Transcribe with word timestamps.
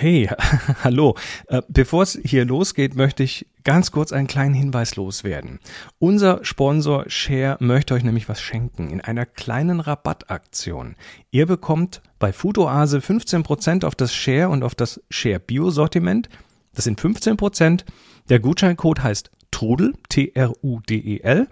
Hey, 0.00 0.30
hallo. 0.84 1.16
Äh, 1.48 1.60
bevor 1.66 2.04
es 2.04 2.16
hier 2.24 2.44
losgeht, 2.44 2.94
möchte 2.94 3.24
ich 3.24 3.48
ganz 3.64 3.90
kurz 3.90 4.12
einen 4.12 4.28
kleinen 4.28 4.54
Hinweis 4.54 4.94
loswerden. 4.94 5.58
Unser 5.98 6.44
Sponsor 6.44 7.06
Share 7.08 7.56
möchte 7.58 7.94
euch 7.94 8.04
nämlich 8.04 8.28
was 8.28 8.40
schenken 8.40 8.90
in 8.90 9.00
einer 9.00 9.26
kleinen 9.26 9.80
Rabattaktion. 9.80 10.94
Ihr 11.32 11.46
bekommt 11.46 12.00
bei 12.20 12.32
Foodoase 12.32 12.98
15% 12.98 13.84
auf 13.84 13.96
das 13.96 14.14
Share 14.14 14.50
und 14.50 14.62
auf 14.62 14.76
das 14.76 15.02
Share 15.10 15.40
Bio 15.40 15.70
Sortiment. 15.70 16.28
Das 16.76 16.84
sind 16.84 17.00
15%. 17.00 17.84
Der 18.28 18.38
Gutscheincode 18.38 19.02
heißt 19.02 19.32
Trudel, 19.50 19.94
T-R-U-D-E-L 20.10 21.48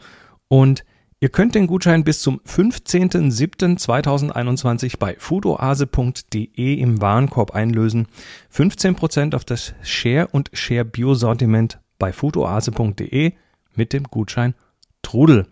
und 0.46 0.84
Ihr 1.18 1.30
könnt 1.30 1.54
den 1.54 1.66
Gutschein 1.66 2.04
bis 2.04 2.20
zum 2.20 2.40
15.07.2021 2.40 4.98
bei 4.98 5.16
foodoase.de 5.18 6.74
im 6.74 7.00
Warenkorb 7.00 7.54
einlösen. 7.54 8.06
15% 8.54 9.34
auf 9.34 9.46
das 9.46 9.72
Share 9.82 10.28
und 10.30 10.50
Share 10.52 10.84
Bio 10.84 11.14
Sortiment 11.14 11.80
bei 11.98 12.12
foodoase.de 12.12 13.32
mit 13.74 13.94
dem 13.94 14.02
Gutschein 14.04 14.52
Trudel. 15.00 15.46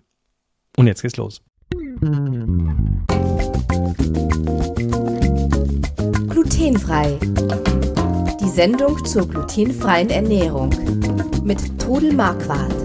Und 0.76 0.86
jetzt 0.86 1.00
geht's 1.00 1.16
los. 1.16 1.40
Glutenfrei. 6.28 7.18
Die 8.38 8.50
Sendung 8.50 9.02
zur 9.06 9.26
glutenfreien 9.26 10.10
Ernährung 10.10 10.68
mit 11.42 11.78
Trudel 11.78 12.12
Marquardt. 12.12 12.83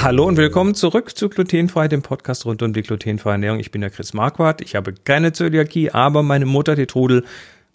Hallo 0.00 0.26
und 0.26 0.36
willkommen 0.36 0.76
zurück 0.76 1.16
zu 1.16 1.28
Glutenfrei, 1.28 1.88
dem 1.88 2.02
Podcast 2.02 2.46
rund 2.46 2.62
um 2.62 2.72
die 2.72 2.82
glutenfreie 2.82 3.32
Ernährung. 3.32 3.58
Ich 3.58 3.72
bin 3.72 3.80
der 3.80 3.90
Chris 3.90 4.14
Marquardt. 4.14 4.60
Ich 4.60 4.76
habe 4.76 4.94
keine 4.94 5.32
Zöliakie, 5.32 5.90
aber 5.90 6.22
meine 6.22 6.46
Mutter, 6.46 6.76
die 6.76 6.86
Trudel, 6.86 7.24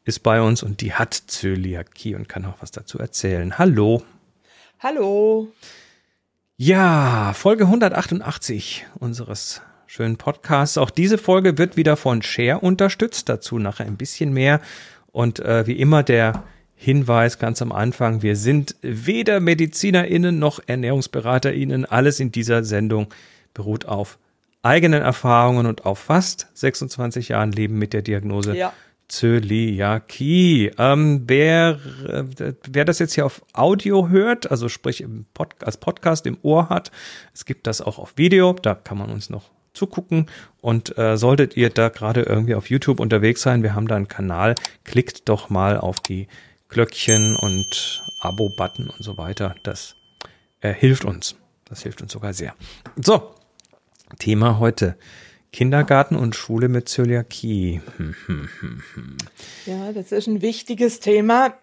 ist 0.05 0.23
bei 0.23 0.41
uns 0.41 0.63
und 0.63 0.79
die 0.79 0.93
hat 0.93 1.13
Zöliakie 1.13 2.15
und 2.15 2.29
kann 2.29 2.45
auch 2.45 2.55
was 2.61 2.71
dazu 2.71 2.97
erzählen. 2.97 3.57
Hallo. 3.59 4.03
Hallo. 4.80 5.52
Ja, 6.55 7.33
Folge 7.35 7.65
188 7.65 8.85
unseres 8.99 9.61
schönen 9.85 10.15
Podcasts. 10.15 10.77
Auch 10.77 10.91
diese 10.91 11.17
Folge 11.17 11.58
wird 11.58 11.75
wieder 11.75 11.97
von 11.97 12.21
Share 12.21 12.59
unterstützt. 12.59 13.27
Dazu 13.27 13.59
nachher 13.59 13.85
ein 13.85 13.97
bisschen 13.97 14.31
mehr. 14.31 14.61
Und 15.11 15.39
äh, 15.41 15.67
wie 15.67 15.77
immer 15.77 16.03
der 16.03 16.43
Hinweis 16.84 17.39
ganz 17.39 17.62
am 17.62 17.72
Anfang, 17.72 18.22
wir 18.23 18.36
sind 18.36 18.76
weder 18.81 19.39
MedizinerInnen 19.39 20.38
noch 20.38 20.59
ErnährungsberaterInnen. 20.67 21.86
Alles 21.86 22.20
in 22.20 22.34
dieser 22.34 22.66
Sendung 22.66 23.08
beruht 23.53 23.86
auf 23.86 24.17
eigenen 24.64 25.02
Erfahrungen 25.02 25.66
und 25.66 25.86
auf 25.86 26.00
fast 26.00 26.50
26 26.56 27.30
Jahren 27.30 27.54
Leben 27.54 27.80
mit 27.80 27.94
der 27.94 28.02
Diagnose 28.02 28.58
ja. 28.58 28.73
Zöliakie. 29.08 30.72
Ähm, 30.78 31.23
wer, 31.26 31.80
äh, 32.06 32.54
wer 32.70 32.84
das 32.84 33.00
jetzt 33.00 33.14
hier 33.14 33.26
auf 33.26 33.42
Audio 33.54 34.09
hört, 34.09 34.52
also 34.52 34.67
sprich 34.67 35.06
Pod, 35.34 35.56
als 35.64 35.78
Podcast 35.78 36.26
im 36.26 36.38
Ohr 36.42 36.67
hat, 36.67 36.92
es 37.34 37.45
gibt 37.45 37.66
das 37.66 37.80
auch 37.80 37.98
auf 37.98 38.17
Video, 38.17 38.52
da 38.52 38.76
kann 38.76 38.98
man 38.98 39.09
uns 39.09 39.30
noch 39.30 39.52
zugucken. 39.73 40.28
Und 40.59 40.98
äh, 40.98 41.16
solltet 41.16 41.56
ihr 41.56 41.70
da 41.70 41.88
gerade 41.88 42.23
irgendwie 42.23 42.56
auf 42.56 42.70
YouTube 42.70 43.00
unterwegs 43.00 43.42
sein, 43.42 43.64
wir 43.64 43.73
haben 43.73 43.88
da 43.88 43.95
einen 43.95 44.09
Kanal, 44.09 44.56
klickt 44.84 45.30
doch 45.30 45.50
mal 45.50 45.78
auf 45.78 46.02
die 46.02 46.28
Glöckchen 46.73 47.35
und 47.35 48.03
Abo-Button 48.19 48.89
und 48.89 49.03
so 49.03 49.17
weiter. 49.17 49.55
Das 49.63 49.95
äh, 50.61 50.73
hilft 50.73 51.05
uns. 51.05 51.35
Das 51.65 51.83
hilft 51.83 52.02
uns 52.02 52.11
sogar 52.11 52.33
sehr. 52.33 52.55
So, 53.02 53.33
Thema 54.19 54.59
heute. 54.59 54.97
Kindergarten 55.52 56.15
und 56.15 56.35
Schule 56.35 56.67
mit 56.67 56.89
Zöliakie. 56.89 57.80
Ja, 59.67 59.91
das 59.93 60.11
ist 60.11 60.27
ein 60.27 60.41
wichtiges 60.41 60.99
Thema. 60.99 61.53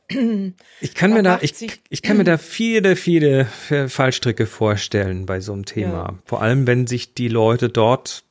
Ich 0.80 0.94
kann 0.94 1.12
mir 1.12 1.24
da, 1.24 1.40
ich, 1.42 1.80
ich 1.88 2.00
kann 2.00 2.16
mir 2.16 2.24
da 2.24 2.38
viele, 2.38 2.94
viele 2.94 3.46
Fallstricke 3.88 4.46
vorstellen 4.46 5.26
bei 5.26 5.40
so 5.40 5.52
einem 5.52 5.64
Thema. 5.64 5.92
Ja. 5.92 6.14
Vor 6.24 6.40
allem, 6.40 6.68
wenn 6.68 6.86
sich 6.86 7.14
die 7.14 7.26
Leute 7.26 7.68
dort 7.68 8.22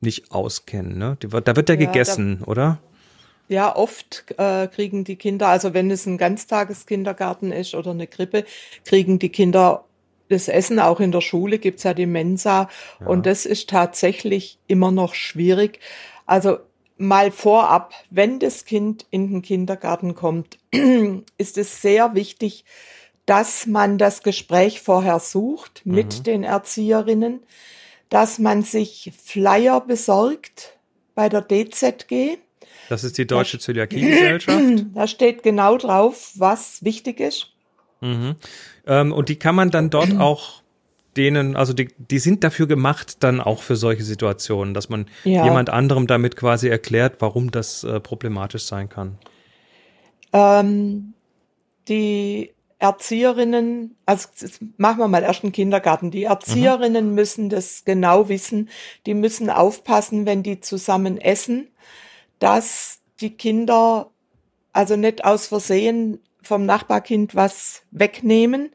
nicht 0.00 0.32
auskennen. 0.32 0.96
Ne? 0.96 1.18
Da 1.20 1.54
wird 1.54 1.68
ja, 1.68 1.74
ja 1.74 1.86
gegessen, 1.86 2.38
da, 2.40 2.46
oder? 2.46 2.78
Ja, 3.48 3.76
oft 3.76 4.24
äh, 4.38 4.68
kriegen 4.68 5.04
die 5.04 5.16
Kinder, 5.16 5.48
also 5.48 5.74
wenn 5.74 5.90
es 5.90 6.06
ein 6.06 6.16
Ganztageskindergarten 6.16 7.52
ist 7.52 7.74
oder 7.74 7.90
eine 7.90 8.06
Krippe, 8.06 8.44
kriegen 8.84 9.18
die 9.18 9.28
Kinder 9.28 9.84
das 10.28 10.48
Essen. 10.48 10.80
Auch 10.80 11.00
in 11.00 11.12
der 11.12 11.20
Schule 11.20 11.58
gibt's 11.58 11.82
ja 11.82 11.94
die 11.94 12.06
Mensa. 12.06 12.68
Ja. 13.00 13.06
Und 13.06 13.26
das 13.26 13.46
ist 13.46 13.70
tatsächlich 13.70 14.58
immer 14.66 14.90
noch 14.90 15.14
schwierig. 15.14 15.80
Also 16.26 16.58
mal 16.96 17.30
vorab, 17.30 17.92
wenn 18.10 18.38
das 18.38 18.64
Kind 18.64 19.06
in 19.10 19.30
den 19.30 19.42
Kindergarten 19.42 20.14
kommt, 20.14 20.58
ist 21.38 21.58
es 21.58 21.82
sehr 21.82 22.14
wichtig, 22.14 22.64
dass 23.26 23.66
man 23.66 23.98
das 23.98 24.22
Gespräch 24.22 24.80
vorher 24.80 25.18
sucht 25.18 25.82
mit 25.84 26.18
mhm. 26.18 26.22
den 26.24 26.44
Erzieherinnen, 26.44 27.40
dass 28.10 28.38
man 28.38 28.62
sich 28.62 29.12
Flyer 29.22 29.80
besorgt 29.80 30.78
bei 31.14 31.28
der 31.28 31.42
DZG 31.42 32.38
das 32.88 33.04
ist 33.04 33.18
die 33.18 33.26
Deutsche 33.26 33.58
Zöliakie-Gesellschaft. 33.58 34.86
Da 34.94 35.06
steht 35.06 35.42
genau 35.42 35.76
drauf, 35.78 36.32
was 36.36 36.84
wichtig 36.84 37.20
ist. 37.20 37.50
Mhm. 38.00 38.36
Ähm, 38.86 39.12
und 39.12 39.28
die 39.28 39.36
kann 39.36 39.54
man 39.54 39.70
dann 39.70 39.90
dort 39.90 40.12
auch 40.18 40.62
denen, 41.16 41.56
also 41.56 41.72
die, 41.72 41.88
die 41.96 42.18
sind 42.18 42.44
dafür 42.44 42.66
gemacht, 42.66 43.22
dann 43.22 43.40
auch 43.40 43.62
für 43.62 43.76
solche 43.76 44.02
Situationen, 44.02 44.74
dass 44.74 44.88
man 44.88 45.06
ja. 45.24 45.44
jemand 45.44 45.70
anderem 45.70 46.06
damit 46.06 46.36
quasi 46.36 46.68
erklärt, 46.68 47.16
warum 47.20 47.50
das 47.50 47.84
äh, 47.84 48.00
problematisch 48.00 48.64
sein 48.64 48.88
kann. 48.88 49.18
Ähm, 50.32 51.14
die 51.88 52.50
Erzieherinnen, 52.78 53.96
also 54.04 54.28
machen 54.76 54.98
wir 54.98 55.08
mal 55.08 55.22
erst 55.22 55.44
einen 55.44 55.52
Kindergarten. 55.52 56.10
Die 56.10 56.24
Erzieherinnen 56.24 57.10
mhm. 57.10 57.14
müssen 57.14 57.48
das 57.48 57.84
genau 57.84 58.28
wissen. 58.28 58.68
Die 59.06 59.14
müssen 59.14 59.48
aufpassen, 59.48 60.26
wenn 60.26 60.42
die 60.42 60.60
zusammen 60.60 61.18
essen 61.18 61.68
dass 62.38 63.00
die 63.20 63.36
Kinder 63.36 64.10
also 64.72 64.96
nicht 64.96 65.24
aus 65.24 65.46
Versehen 65.46 66.20
vom 66.42 66.66
Nachbarkind 66.66 67.34
was 67.34 67.82
wegnehmen. 67.90 68.70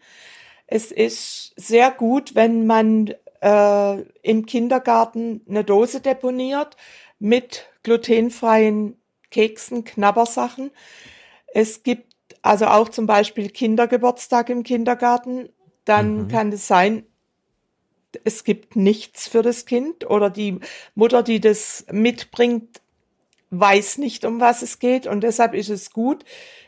Es 0.65 0.91
ist 0.91 1.53
sehr 1.55 1.91
gut, 1.91 2.35
wenn 2.35 2.65
man 2.65 3.13
äh, 3.41 4.01
im 4.21 4.45
Kindergarten 4.45 5.41
eine 5.47 5.63
Dose 5.63 6.01
deponiert 6.01 6.77
mit 7.19 7.67
glutenfreien 7.83 8.97
Keksen, 9.29 9.83
Knabbersachen. 9.83 10.71
Es 11.47 11.83
gibt 11.83 12.13
also 12.41 12.65
auch 12.67 12.89
zum 12.89 13.05
Beispiel 13.05 13.49
Kindergeburtstag 13.49 14.49
im 14.49 14.63
Kindergarten. 14.63 15.49
Dann 15.85 16.23
mhm. 16.23 16.27
kann 16.27 16.51
es 16.51 16.67
sein, 16.67 17.05
es 18.23 18.43
gibt 18.43 18.75
nichts 18.75 19.27
für 19.27 19.41
das 19.41 19.65
Kind 19.65 20.09
oder 20.09 20.29
die 20.29 20.59
Mutter, 20.95 21.23
die 21.23 21.39
das 21.39 21.85
mitbringt, 21.91 22.81
weiß 23.51 23.97
nicht, 23.97 24.25
um 24.25 24.39
was 24.39 24.61
es 24.61 24.79
geht. 24.79 25.07
Und 25.07 25.21
deshalb 25.21 25.53
ist 25.53 25.69
es 25.69 25.91
gut, 25.91 26.25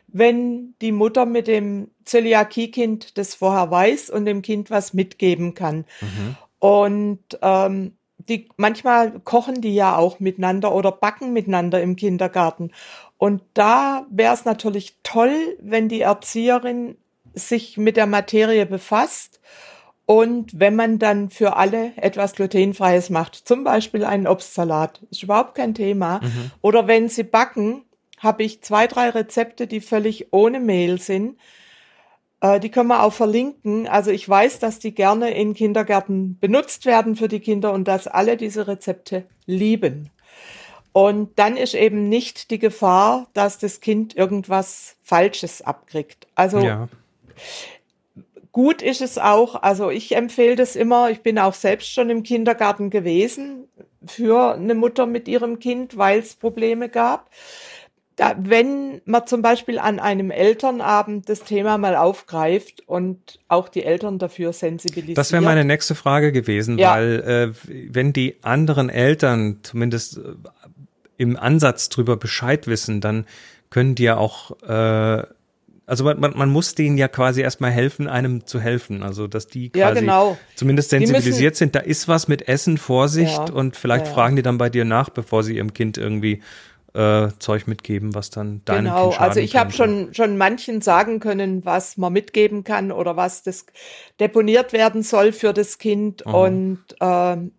wenn 0.08 0.76
die 0.82 0.92
Mutter 0.92 1.26
mit 1.26 1.48
dem 1.48 1.90
Zöliakie-Kind 2.06 3.18
das 3.18 3.36
vorher 3.36 3.72
weiß 3.72 4.10
und 4.10 4.26
dem 4.26 4.42
Kind 4.42 4.70
was 4.70 4.94
mitgeben 4.94 5.54
kann. 5.54 5.86
Mhm. 6.02 6.36
Und 6.60 7.40
ähm, 7.42 7.94
die 8.18 8.50
manchmal 8.58 9.20
kochen 9.22 9.62
die 9.62 9.74
ja 9.74 9.98
auch 9.98 10.20
miteinander 10.20 10.74
oder 10.74 10.92
backen 10.92 11.34
miteinander 11.34 11.82
im 11.82 11.96
Kindergarten. 11.96 12.72
Und 13.18 13.42
da 13.54 14.06
wäre 14.10 14.34
es 14.34 14.46
natürlich 14.46 14.98
toll, 15.04 15.58
wenn 15.60 15.90
die 15.90 16.02
Erzieherin 16.02 16.98
sich 17.34 17.78
mit 17.78 17.98
der 17.98 18.08
Materie 18.08 18.66
befasst 18.66 19.40
und 20.12 20.60
wenn 20.60 20.76
man 20.76 21.00
dann 21.00 21.30
für 21.30 21.56
alle 21.56 21.94
etwas 21.96 22.34
glutenfreies 22.34 23.10
macht, 23.10 23.34
zum 23.48 23.64
Beispiel 23.64 24.04
einen 24.04 24.28
Obstsalat, 24.28 25.00
ist 25.10 25.24
überhaupt 25.24 25.56
kein 25.56 25.74
Thema. 25.74 26.20
Mhm. 26.22 26.52
Oder 26.60 26.86
wenn 26.86 27.08
sie 27.08 27.24
backen, 27.24 27.86
habe 28.18 28.44
ich 28.44 28.62
zwei, 28.62 28.88
drei 28.88 29.12
Rezepte, 29.12 29.68
die 29.68 29.80
völlig 29.80 30.34
ohne 30.34 30.60
Mehl 30.60 31.00
sind. 31.00 31.38
Äh, 32.42 32.60
die 32.60 32.68
können 32.68 32.90
wir 32.90 33.04
auch 33.04 33.14
verlinken. 33.14 33.88
Also 33.88 34.12
ich 34.12 34.28
weiß, 34.28 34.60
dass 34.60 34.80
die 34.80 34.94
gerne 34.94 35.34
in 35.34 35.54
Kindergärten 35.54 36.38
benutzt 36.40 36.86
werden 36.86 37.16
für 37.16 37.30
die 37.30 37.40
Kinder 37.40 37.72
und 37.72 37.88
dass 37.88 38.10
alle 38.10 38.36
diese 38.36 38.68
Rezepte 38.68 39.24
lieben. 39.46 40.10
Und 40.92 41.40
dann 41.40 41.56
ist 41.56 41.74
eben 41.74 42.10
nicht 42.10 42.52
die 42.52 42.60
Gefahr, 42.60 43.28
dass 43.32 43.60
das 43.60 43.80
Kind 43.80 44.14
irgendwas 44.18 44.98
Falsches 45.04 45.62
abkriegt. 45.62 46.28
Also 46.36 46.60
ja. 46.60 46.90
Gut 48.52 48.82
ist 48.82 49.02
es 49.02 49.18
auch, 49.18 49.62
also 49.62 49.90
ich 49.90 50.16
empfehle 50.16 50.56
das 50.56 50.76
immer, 50.76 51.10
ich 51.10 51.22
bin 51.22 51.40
auch 51.40 51.54
selbst 51.54 51.94
schon 51.94 52.10
im 52.10 52.24
Kindergarten 52.24 52.90
gewesen 52.90 53.68
für 54.06 54.56
eine 54.56 54.76
Mutter 54.76 55.06
mit 55.06 55.28
ihrem 55.28 55.60
Kind, 55.60 55.98
weil 55.98 56.20
es 56.20 56.36
Probleme 56.36 56.90
gab. 56.90 57.30
Da, 58.18 58.36
wenn 58.38 59.02
man 59.06 59.26
zum 59.26 59.42
Beispiel 59.42 59.80
an 59.80 60.00
einem 60.00 60.32
Elternabend 60.32 61.30
das 61.30 61.44
Thema 61.44 61.78
mal 61.78 61.96
aufgreift 61.96 62.84
und 62.86 63.40
auch 63.48 63.70
die 63.70 63.84
Eltern 63.84 64.20
dafür 64.20 64.52
sensibilisiert. 64.52 65.18
Das 65.18 65.32
wäre 65.32 65.42
meine 65.42 65.64
nächste 65.64 65.96
Frage 65.96 66.34
gewesen, 66.34 66.78
ja. 66.78 66.92
weil 66.94 67.54
äh, 67.66 67.70
wenn 67.90 68.12
die 68.12 68.36
anderen 68.42 68.90
Eltern 68.90 69.60
zumindest 69.64 70.18
äh, 70.18 70.22
im 71.18 71.38
Ansatz 71.38 71.88
drüber 71.88 72.18
Bescheid 72.18 72.68
wissen, 72.68 73.00
dann 73.00 73.26
können 73.70 73.96
die 73.96 74.04
ja 74.04 74.18
auch, 74.18 74.52
äh, 74.62 75.24
also 75.86 76.04
man, 76.04 76.20
man, 76.20 76.38
man 76.38 76.50
muss 76.50 76.76
denen 76.76 76.98
ja 76.98 77.08
quasi 77.08 77.42
erstmal 77.42 77.72
helfen, 77.72 78.08
einem 78.08 78.46
zu 78.46 78.60
helfen. 78.60 79.04
Also 79.04 79.28
dass 79.28 79.48
die 79.48 79.70
quasi 79.70 79.80
Ja, 79.80 79.94
genau. 79.94 80.38
zumindest 80.56 80.92
Die 80.92 81.00
müssen- 81.00 81.14
sensibilisiert 81.14 81.56
sind, 81.56 81.76
da 81.76 81.80
ist 81.80 82.08
was 82.08 82.28
mit 82.28 82.48
Essen, 82.48 82.78
Vorsicht 82.78 83.50
Ja, 83.50 83.54
und 83.54 83.76
vielleicht 83.76 84.08
ja, 84.08 84.14
fragen 84.14 84.36
die 84.36 84.42
dann 84.42 84.58
bei 84.58 84.70
dir 84.70 84.86
nach, 84.86 85.10
bevor 85.10 85.44
sie 85.44 85.58
ihrem 85.58 85.74
Kind 85.74 85.98
irgendwie 85.98 86.42
äh, 86.94 87.30
Zeug 87.40 87.68
mitgeben, 87.68 88.14
was 88.16 88.32
dann 88.32 88.64
deinem 88.66 88.86
Genau, 88.86 89.02
Kind 89.04 89.14
schaden 89.14 89.28
also 89.30 89.40
ich 89.40 89.56
habe 89.56 89.72
schon, 89.72 90.14
schon 90.14 90.38
manchen 90.38 90.82
sagen 90.82 91.22
können, 91.22 91.64
was 91.64 91.96
man 91.96 92.12
mitgeben 92.12 92.64
kann 92.66 92.92
oder 92.92 93.16
was 93.16 93.44
das 93.44 93.66
deponiert 94.20 94.74
werden 94.74 95.02
soll 95.02 95.32
für 95.32 95.54
das 95.54 95.78
Kind. 95.78 96.26
Mhm. 96.26 96.34
Und 96.34 96.80
ähm, 97.00 97.52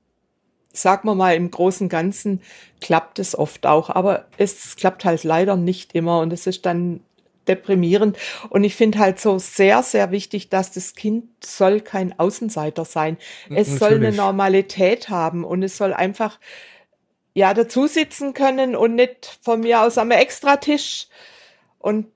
sagen 0.74 1.08
wir 1.08 1.14
mal, 1.14 1.34
im 1.34 1.50
Großen 1.50 1.86
und 1.86 1.88
Ganzen 1.88 2.40
klappt 2.82 3.18
es 3.18 3.34
oft 3.38 3.64
auch, 3.66 3.88
aber 3.90 4.26
es 4.36 4.76
klappt 4.76 5.04
halt 5.06 5.24
leider 5.24 5.56
nicht 5.56 5.94
immer 5.94 6.20
und 6.20 6.32
es 6.32 6.46
ist 6.46 6.66
dann 6.66 7.00
deprimierend. 7.48 8.18
Und 8.48 8.64
ich 8.64 8.74
finde 8.74 8.98
halt 8.98 9.20
so 9.20 9.38
sehr, 9.38 9.82
sehr 9.82 10.10
wichtig, 10.10 10.48
dass 10.48 10.72
das 10.72 10.94
Kind 10.94 11.24
soll 11.44 11.80
kein 11.80 12.18
Außenseiter 12.18 12.84
sein. 12.84 13.18
Es 13.50 13.78
soll 13.78 13.90
eine 13.90 13.98
Natürlich. 13.98 14.16
Normalität 14.16 15.08
haben 15.08 15.44
und 15.44 15.62
es 15.62 15.76
soll 15.76 15.92
einfach 15.92 16.38
ja 17.34 17.54
dazu 17.54 17.86
sitzen 17.86 18.34
können 18.34 18.76
und 18.76 18.94
nicht 18.94 19.38
von 19.42 19.60
mir 19.60 19.82
aus 19.82 19.98
am 19.98 20.10
Extratisch. 20.10 21.08
Und 21.78 22.06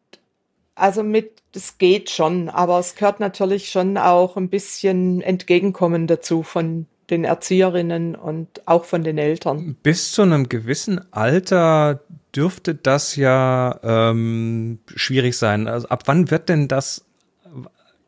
also 0.74 1.02
mit, 1.02 1.42
das 1.52 1.78
geht 1.78 2.10
schon, 2.10 2.48
aber 2.48 2.78
es 2.78 2.94
gehört 2.94 3.18
natürlich 3.18 3.70
schon 3.70 3.96
auch 3.96 4.36
ein 4.36 4.50
bisschen 4.50 5.22
Entgegenkommen 5.22 6.06
dazu 6.06 6.42
von 6.42 6.86
den 7.10 7.24
Erzieherinnen 7.24 8.14
und 8.14 8.66
auch 8.66 8.84
von 8.84 9.04
den 9.04 9.16
Eltern. 9.16 9.76
Bis 9.82 10.12
zu 10.12 10.22
einem 10.22 10.48
gewissen 10.48 11.12
Alter 11.12 12.00
dürfte 12.36 12.74
das 12.74 13.16
ja 13.16 13.80
ähm, 13.82 14.78
schwierig 14.94 15.36
sein. 15.36 15.66
Also 15.68 15.88
ab 15.88 16.02
wann 16.06 16.30
wird 16.30 16.48
denn 16.48 16.68
das 16.68 17.04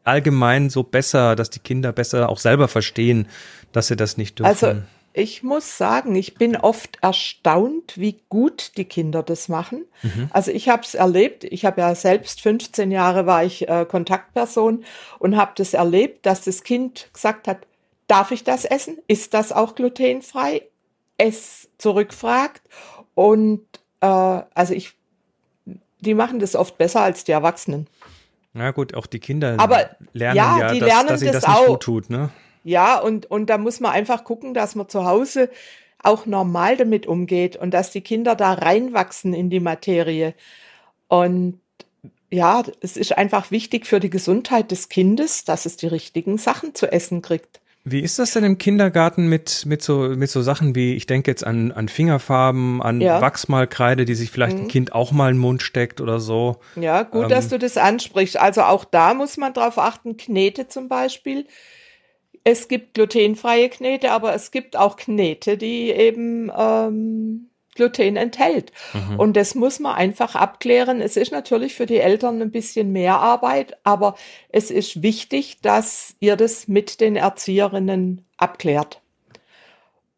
allgemein 0.04 0.70
so 0.70 0.82
besser, 0.82 1.36
dass 1.36 1.50
die 1.50 1.60
Kinder 1.60 1.92
besser 1.92 2.28
auch 2.28 2.38
selber 2.38 2.68
verstehen, 2.68 3.28
dass 3.72 3.88
sie 3.88 3.96
das 3.96 4.16
nicht 4.16 4.38
dürfen? 4.38 4.48
Also 4.48 4.82
ich 5.12 5.42
muss 5.42 5.76
sagen, 5.76 6.14
ich 6.14 6.34
bin 6.34 6.56
oft 6.56 6.98
erstaunt, 7.02 7.94
wie 7.96 8.20
gut 8.28 8.72
die 8.76 8.84
Kinder 8.84 9.22
das 9.22 9.48
machen. 9.48 9.84
Also 10.30 10.50
ich 10.52 10.68
habe 10.68 10.82
es 10.82 10.94
erlebt. 10.94 11.44
Ich 11.44 11.64
habe 11.64 11.80
ja 11.80 11.94
selbst 11.94 12.40
15 12.40 12.90
Jahre 12.90 13.26
war 13.26 13.44
ich 13.44 13.68
äh, 13.68 13.84
Kontaktperson 13.84 14.84
und 15.18 15.36
habe 15.36 15.52
das 15.56 15.74
erlebt, 15.74 16.24
dass 16.24 16.42
das 16.42 16.62
Kind 16.62 17.10
gesagt 17.12 17.48
hat, 17.48 17.66
darf 18.06 18.30
ich 18.30 18.44
das 18.44 18.64
essen? 18.64 18.98
Ist 19.08 19.34
das 19.34 19.50
auch 19.50 19.74
glutenfrei? 19.74 20.62
Es 21.16 21.68
zurückfragt 21.78 22.62
und 23.14 23.66
äh, 24.00 24.06
also 24.06 24.74
ich, 24.74 24.94
die 26.00 26.14
machen 26.14 26.38
das 26.38 26.56
oft 26.56 26.78
besser 26.78 27.02
als 27.02 27.24
die 27.24 27.32
Erwachsenen. 27.32 27.86
Na 28.52 28.70
gut, 28.70 28.94
auch 28.94 29.06
die 29.06 29.20
Kinder 29.20 29.54
Aber 29.58 29.90
lernen 30.12 30.36
ja, 30.36 30.58
ja, 30.58 30.72
die 30.72 30.80
dass, 30.80 30.88
lernen 30.88 31.08
dass 31.08 31.22
ihnen 31.22 31.32
das 31.32 31.42
das 31.42 31.50
nicht 31.50 31.60
auch. 31.60 31.66
gut 31.66 31.82
tut, 31.82 32.10
ne? 32.10 32.30
Ja, 32.64 32.98
und, 32.98 33.30
und 33.30 33.50
da 33.50 33.58
muss 33.58 33.80
man 33.80 33.92
einfach 33.92 34.24
gucken, 34.24 34.52
dass 34.52 34.74
man 34.74 34.88
zu 34.88 35.04
Hause 35.04 35.48
auch 36.02 36.26
normal 36.26 36.76
damit 36.76 37.06
umgeht 37.06 37.56
und 37.56 37.72
dass 37.72 37.90
die 37.90 38.00
Kinder 38.00 38.34
da 38.34 38.54
reinwachsen 38.54 39.34
in 39.34 39.50
die 39.50 39.60
Materie. 39.60 40.34
Und 41.08 41.60
ja, 42.30 42.62
es 42.80 42.96
ist 42.96 43.16
einfach 43.16 43.50
wichtig 43.50 43.86
für 43.86 44.00
die 44.00 44.10
Gesundheit 44.10 44.70
des 44.70 44.88
Kindes, 44.88 45.44
dass 45.44 45.66
es 45.66 45.76
die 45.76 45.86
richtigen 45.86 46.38
Sachen 46.38 46.74
zu 46.74 46.90
essen 46.90 47.22
kriegt. 47.22 47.60
Wie 47.90 48.00
ist 48.00 48.18
das 48.18 48.32
denn 48.32 48.44
im 48.44 48.58
Kindergarten 48.58 49.28
mit, 49.28 49.64
mit, 49.66 49.82
so, 49.82 49.98
mit 49.98 50.30
so 50.30 50.42
Sachen 50.42 50.74
wie, 50.74 50.94
ich 50.94 51.06
denke 51.06 51.30
jetzt 51.30 51.46
an, 51.46 51.72
an 51.72 51.88
Fingerfarben, 51.88 52.82
an 52.82 53.00
Ja. 53.00 53.18
Mhm. 53.18 53.22
Wachsmalkreide, 53.22 54.04
die 54.04 54.14
sich 54.14 54.30
vielleicht 54.30 54.58
ein 54.58 54.68
Kind 54.68 54.92
auch 54.92 55.12
mal 55.12 55.30
in 55.30 55.36
den 55.36 55.40
Mund 55.40 55.62
steckt 55.62 56.00
oder 56.00 56.20
so? 56.20 56.56
Ja, 56.76 57.02
gut, 57.02 57.24
Ähm. 57.24 57.28
dass 57.28 57.48
du 57.48 57.58
das 57.58 57.76
ansprichst. 57.76 58.38
Also 58.38 58.62
auch 58.62 58.84
da 58.84 59.14
muss 59.14 59.36
man 59.36 59.52
drauf 59.52 59.78
achten, 59.78 60.16
Knete 60.16 60.68
zum 60.68 60.88
Beispiel. 60.88 61.46
Es 62.44 62.68
gibt 62.68 62.94
glutenfreie 62.94 63.68
Knete, 63.68 64.10
aber 64.12 64.34
es 64.34 64.50
gibt 64.50 64.76
auch 64.76 64.96
Knete, 64.96 65.56
die 65.58 65.90
eben 65.90 66.50
ähm, 66.56 67.47
Gluten 67.78 68.16
enthält. 68.16 68.72
Und 69.16 69.36
das 69.36 69.54
muss 69.54 69.78
man 69.78 69.94
einfach 69.94 70.34
abklären. 70.34 71.00
Es 71.00 71.16
ist 71.16 71.30
natürlich 71.30 71.74
für 71.74 71.86
die 71.86 71.98
Eltern 71.98 72.42
ein 72.42 72.50
bisschen 72.50 72.90
mehr 72.92 73.20
Arbeit, 73.20 73.78
aber 73.84 74.16
es 74.48 74.70
ist 74.70 75.00
wichtig, 75.00 75.60
dass 75.62 76.16
ihr 76.18 76.36
das 76.36 76.66
mit 76.66 77.00
den 77.00 77.14
Erzieherinnen 77.14 78.26
abklärt. 78.36 79.00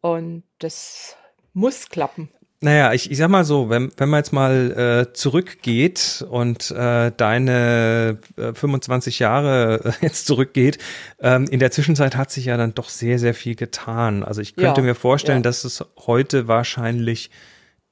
Und 0.01 0.43
das 0.57 1.15
muss 1.53 1.89
klappen. 1.89 2.29
Naja, 2.63 2.93
ich, 2.93 3.09
ich 3.09 3.17
sag 3.17 3.29
mal 3.29 3.43
so, 3.43 3.71
wenn, 3.71 3.91
wenn 3.97 4.07
man 4.07 4.19
jetzt 4.19 4.33
mal 4.33 5.07
äh, 5.09 5.13
zurückgeht 5.13 6.23
und 6.29 6.69
äh, 6.69 7.11
deine 7.17 8.19
äh, 8.37 8.53
25 8.53 9.17
Jahre 9.17 9.81
äh, 9.83 10.05
jetzt 10.05 10.27
zurückgeht, 10.27 10.77
ähm, 11.19 11.45
in 11.49 11.59
der 11.59 11.71
Zwischenzeit 11.71 12.15
hat 12.15 12.29
sich 12.29 12.45
ja 12.45 12.57
dann 12.57 12.75
doch 12.75 12.89
sehr, 12.89 13.17
sehr 13.17 13.33
viel 13.33 13.55
getan. 13.55 14.21
Also 14.21 14.41
ich 14.41 14.55
könnte 14.55 14.81
Ja, 14.81 14.85
mir 14.85 14.93
vorstellen, 14.93 15.39
ja. 15.39 15.43
dass 15.43 15.63
es 15.63 15.83
heute 16.05 16.47
wahrscheinlich 16.47 17.31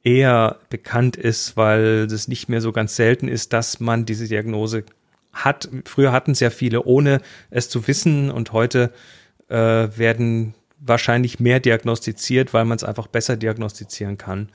eher 0.03 0.59
bekannt 0.69 1.17
ist, 1.17 1.57
weil 1.57 2.07
es 2.11 2.27
nicht 2.27 2.47
mehr 2.47 2.61
so 2.61 2.71
ganz 2.71 2.95
selten 2.95 3.27
ist, 3.27 3.53
dass 3.53 3.79
man 3.79 4.05
diese 4.05 4.27
Diagnose 4.27 4.83
hat. 5.33 5.67
Früher 5.85 6.11
hatten 6.11 6.31
es 6.31 6.41
ja 6.41 6.51
viele, 6.51 6.83
ohne 6.83 7.21
es 7.49 7.69
zu 7.69 7.87
wissen 7.87 8.29
und 8.29 8.53
heute 8.53 8.93
äh, 9.47 9.55
werden 9.55 10.53
wahrscheinlich 10.79 11.39
mehr 11.39 11.59
diagnostiziert, 11.59 12.53
weil 12.53 12.65
man 12.65 12.75
es 12.77 12.83
einfach 12.83 13.07
besser 13.07 13.37
diagnostizieren 13.37 14.17
kann. 14.17 14.49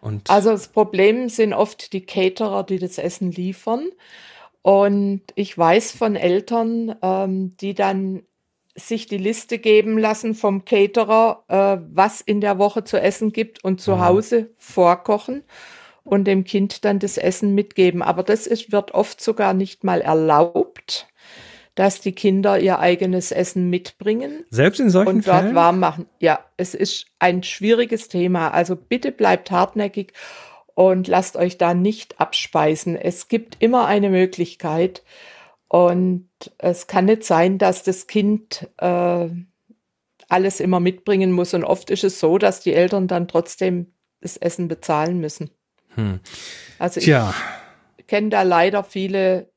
Und 0.00 0.28
Also 0.30 0.50
das 0.50 0.68
Problem 0.68 1.28
sind 1.28 1.52
oft 1.52 1.92
die 1.92 2.04
Caterer, 2.04 2.64
die 2.64 2.78
das 2.78 2.98
Essen 2.98 3.30
liefern. 3.30 3.88
Und 4.62 5.22
ich 5.34 5.56
weiß 5.56 5.92
von 5.92 6.16
Eltern, 6.16 6.94
ähm, 7.02 7.56
die 7.60 7.74
dann 7.74 8.22
sich 8.74 9.06
die 9.06 9.18
Liste 9.18 9.58
geben 9.58 9.98
lassen 9.98 10.34
vom 10.34 10.64
Caterer, 10.64 11.44
äh, 11.48 11.78
was 11.92 12.20
in 12.20 12.40
der 12.40 12.58
Woche 12.58 12.84
zu 12.84 12.98
essen 13.00 13.32
gibt 13.32 13.62
und 13.64 13.80
zu 13.80 13.96
Mhm. 13.96 14.04
Hause 14.04 14.50
vorkochen 14.58 15.42
und 16.04 16.24
dem 16.24 16.44
Kind 16.44 16.84
dann 16.84 16.98
das 16.98 17.18
Essen 17.18 17.54
mitgeben. 17.54 18.02
Aber 18.02 18.22
das 18.22 18.46
ist, 18.46 18.72
wird 18.72 18.92
oft 18.92 19.20
sogar 19.20 19.52
nicht 19.52 19.84
mal 19.84 20.00
erlaubt, 20.00 21.06
dass 21.74 22.00
die 22.00 22.12
Kinder 22.12 22.58
ihr 22.58 22.78
eigenes 22.78 23.32
Essen 23.32 23.70
mitbringen 23.70 24.44
selbst 24.50 24.80
in 24.80 24.90
solchen 24.90 25.16
und 25.16 25.26
dort 25.26 25.40
Fällen, 25.40 25.54
warm 25.54 25.80
machen. 25.80 26.06
Ja, 26.18 26.40
es 26.56 26.74
ist 26.74 27.06
ein 27.18 27.42
schwieriges 27.42 28.08
Thema. 28.08 28.50
Also 28.50 28.76
bitte 28.76 29.10
bleibt 29.10 29.50
hartnäckig 29.50 30.12
und 30.74 31.08
lasst 31.08 31.36
euch 31.36 31.58
da 31.58 31.74
nicht 31.74 32.20
abspeisen. 32.20 32.96
Es 32.96 33.28
gibt 33.28 33.56
immer 33.60 33.86
eine 33.86 34.10
Möglichkeit 34.10 35.02
und 35.68 36.28
es 36.58 36.86
kann 36.86 37.06
nicht 37.06 37.24
sein, 37.24 37.56
dass 37.56 37.82
das 37.82 38.06
Kind 38.06 38.68
äh, 38.78 39.28
alles 40.28 40.60
immer 40.60 40.80
mitbringen 40.80 41.32
muss. 41.32 41.54
Und 41.54 41.64
oft 41.64 41.90
ist 41.90 42.04
es 42.04 42.20
so, 42.20 42.38
dass 42.38 42.60
die 42.60 42.74
Eltern 42.74 43.08
dann 43.08 43.28
trotzdem 43.28 43.92
das 44.20 44.36
Essen 44.36 44.68
bezahlen 44.68 45.18
müssen. 45.18 45.50
Hm. 45.94 46.20
Also 46.78 47.00
ich 47.00 47.06
kenne 48.06 48.28
da 48.30 48.42
leider 48.42 48.84
viele 48.84 49.51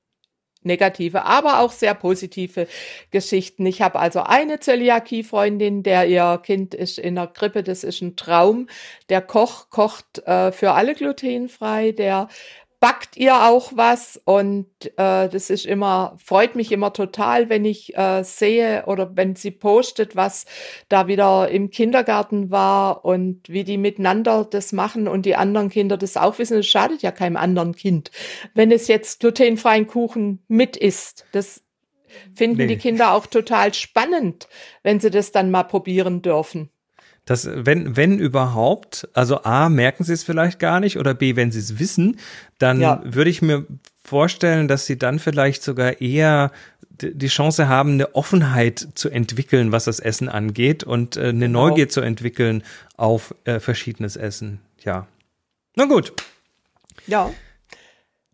negative, 0.65 1.23
aber 1.23 1.59
auch 1.59 1.71
sehr 1.71 1.93
positive 1.93 2.67
Geschichten. 3.11 3.65
Ich 3.65 3.81
habe 3.81 3.99
also 3.99 4.21
eine 4.21 4.59
Zöliakie-Freundin, 4.59 5.83
der 5.83 6.07
ihr 6.07 6.39
Kind 6.43 6.73
ist 6.73 6.99
in 6.99 7.15
der 7.15 7.27
Krippe, 7.27 7.63
das 7.63 7.83
ist 7.83 8.01
ein 8.01 8.15
Traum. 8.15 8.67
Der 9.09 9.21
Koch 9.21 9.69
kocht 9.69 10.19
äh, 10.27 10.51
für 10.51 10.71
alle 10.71 10.95
glutenfrei, 10.95 11.91
der 11.91 12.27
backt 12.79 13.17
ihr 13.17 13.43
auch 13.43 13.71
was 13.75 14.21
und 14.25 14.67
äh, 14.97 15.29
das 15.29 15.49
ist 15.49 15.65
immer, 15.65 16.15
freut 16.23 16.55
mich 16.55 16.71
immer 16.71 16.93
total, 16.93 17.49
wenn 17.49 17.65
ich 17.65 17.95
äh, 17.97 18.23
sehe 18.23 18.85
oder 18.85 19.15
wenn 19.15 19.35
sie 19.35 19.51
postet, 19.51 20.15
was 20.15 20.45
da 20.89 21.07
wieder 21.07 21.49
im 21.49 21.69
Kindergarten 21.69 22.51
war 22.51 23.05
und 23.05 23.49
wie 23.49 23.63
die 23.63 23.77
miteinander 23.77 24.45
das 24.45 24.71
machen 24.71 25.07
und 25.07 25.25
die 25.25 25.35
anderen 25.35 25.69
Kinder 25.69 25.97
das 25.97 26.17
auch 26.17 26.37
wissen. 26.39 26.59
Es 26.59 26.67
schadet 26.67 27.01
ja 27.01 27.11
keinem 27.11 27.37
anderen 27.37 27.75
Kind, 27.75 28.11
wenn 28.53 28.71
es 28.71 28.87
jetzt 28.87 29.19
glutenfreien 29.19 29.87
Kuchen 29.87 30.43
mit 30.47 30.77
isst. 30.77 31.25
Das 31.31 31.63
finden 32.33 32.57
Nee. 32.57 32.67
die 32.67 32.77
Kinder 32.77 33.13
auch 33.13 33.25
total 33.25 33.73
spannend, 33.73 34.47
wenn 34.83 34.99
sie 34.99 35.09
das 35.09 35.31
dann 35.31 35.51
mal 35.51 35.63
probieren 35.63 36.21
dürfen. 36.21 36.69
Das, 37.25 37.49
wenn, 37.51 37.97
wenn 37.97 38.19
überhaupt, 38.19 39.07
also 39.13 39.43
A, 39.43 39.69
merken 39.69 40.03
sie 40.03 40.13
es 40.13 40.23
vielleicht 40.23 40.59
gar 40.59 40.79
nicht 40.79 40.97
oder 40.99 41.13
B, 41.13 41.35
wenn 41.35 41.51
sie 41.51 41.59
es 41.59 41.79
wissen, 41.79 42.17
dann 42.59 42.79
Ja. 42.79 43.01
würde 43.03 43.29
ich 43.31 43.41
mir 43.41 43.65
vorstellen, 44.03 44.67
dass 44.67 44.85
sie 44.85 44.97
dann 44.99 45.17
vielleicht 45.19 45.63
sogar 45.63 45.99
eher 46.01 46.51
die 47.01 47.27
Chance 47.27 47.67
haben, 47.67 47.93
eine 47.93 48.15
Offenheit 48.15 48.87
zu 48.95 49.09
entwickeln, 49.09 49.71
was 49.73 49.83
das 49.85 49.99
Essen 49.99 50.29
angeht 50.29 50.83
und 50.83 51.17
äh, 51.17 51.29
eine 51.29 51.47
Genau. 51.47 51.67
Neugier 51.69 51.89
zu 51.89 51.99
entwickeln 52.01 52.63
auf 52.95 53.35
äh, 53.43 53.59
verschiedenes 53.59 54.15
Essen. 54.15 54.59
Ja. 54.83 55.07
Na 55.75 55.85
gut. 55.85 56.13
Ja. 57.07 57.31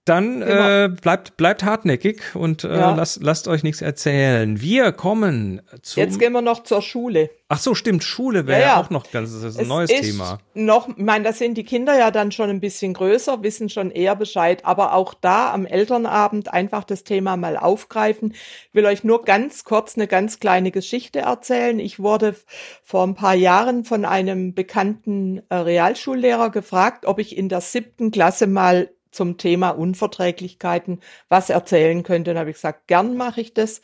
Dann 0.05 0.41
äh, 0.41 0.89
bleibt, 0.99 1.37
bleibt 1.37 1.63
hartnäckig 1.63 2.33
und 2.33 2.63
äh, 2.63 2.75
ja. 2.75 2.95
lasst, 2.95 3.21
lasst 3.21 3.47
euch 3.47 3.61
nichts 3.61 3.83
erzählen. 3.83 4.59
Wir 4.59 4.93
kommen 4.93 5.61
zu. 5.83 5.99
Jetzt 5.99 6.17
gehen 6.17 6.33
wir 6.33 6.41
noch 6.41 6.63
zur 6.63 6.81
Schule. 6.81 7.29
Ach 7.49 7.59
so, 7.59 7.75
stimmt. 7.75 8.03
Schule 8.03 8.47
wäre 8.47 8.61
ja, 8.61 8.67
ja, 8.67 8.81
auch 8.81 8.89
noch 8.89 9.11
ganz 9.11 9.31
das 9.31 9.43
ist 9.43 9.57
ein 9.57 9.63
es 9.63 9.67
neues 9.67 9.91
ist 9.91 10.01
Thema. 10.01 10.39
Noch, 10.55 10.89
ich 10.89 10.97
meine, 10.97 11.25
da 11.25 11.33
sind 11.33 11.55
die 11.55 11.63
Kinder 11.63 11.99
ja 11.99 12.09
dann 12.09 12.31
schon 12.31 12.49
ein 12.49 12.59
bisschen 12.59 12.95
größer, 12.95 13.43
wissen 13.43 13.69
schon 13.69 13.91
eher 13.91 14.15
Bescheid. 14.15 14.65
Aber 14.65 14.95
auch 14.95 15.13
da 15.13 15.53
am 15.53 15.67
Elternabend 15.67 16.51
einfach 16.51 16.83
das 16.83 17.03
Thema 17.03 17.37
mal 17.37 17.55
aufgreifen. 17.55 18.31
Ich 18.33 18.73
will 18.73 18.87
euch 18.87 19.03
nur 19.03 19.23
ganz 19.23 19.65
kurz 19.65 19.97
eine 19.97 20.07
ganz 20.07 20.39
kleine 20.39 20.71
Geschichte 20.71 21.19
erzählen. 21.19 21.77
Ich 21.77 21.99
wurde 21.99 22.35
vor 22.83 23.05
ein 23.05 23.13
paar 23.13 23.35
Jahren 23.35 23.83
von 23.83 24.05
einem 24.05 24.55
bekannten 24.55 25.43
äh, 25.49 25.55
Realschullehrer 25.57 26.49
gefragt, 26.49 27.05
ob 27.05 27.19
ich 27.19 27.37
in 27.37 27.49
der 27.49 27.61
siebten 27.61 28.09
Klasse 28.09 28.47
mal 28.47 28.89
zum 29.11 29.37
Thema 29.37 29.69
Unverträglichkeiten 29.69 30.99
was 31.29 31.49
erzählen 31.49 32.03
könnte. 32.03 32.31
Und 32.31 32.37
habe 32.37 32.49
ich 32.49 32.55
gesagt, 32.55 32.87
gern 32.87 33.15
mache 33.15 33.41
ich 33.41 33.53
das. 33.53 33.81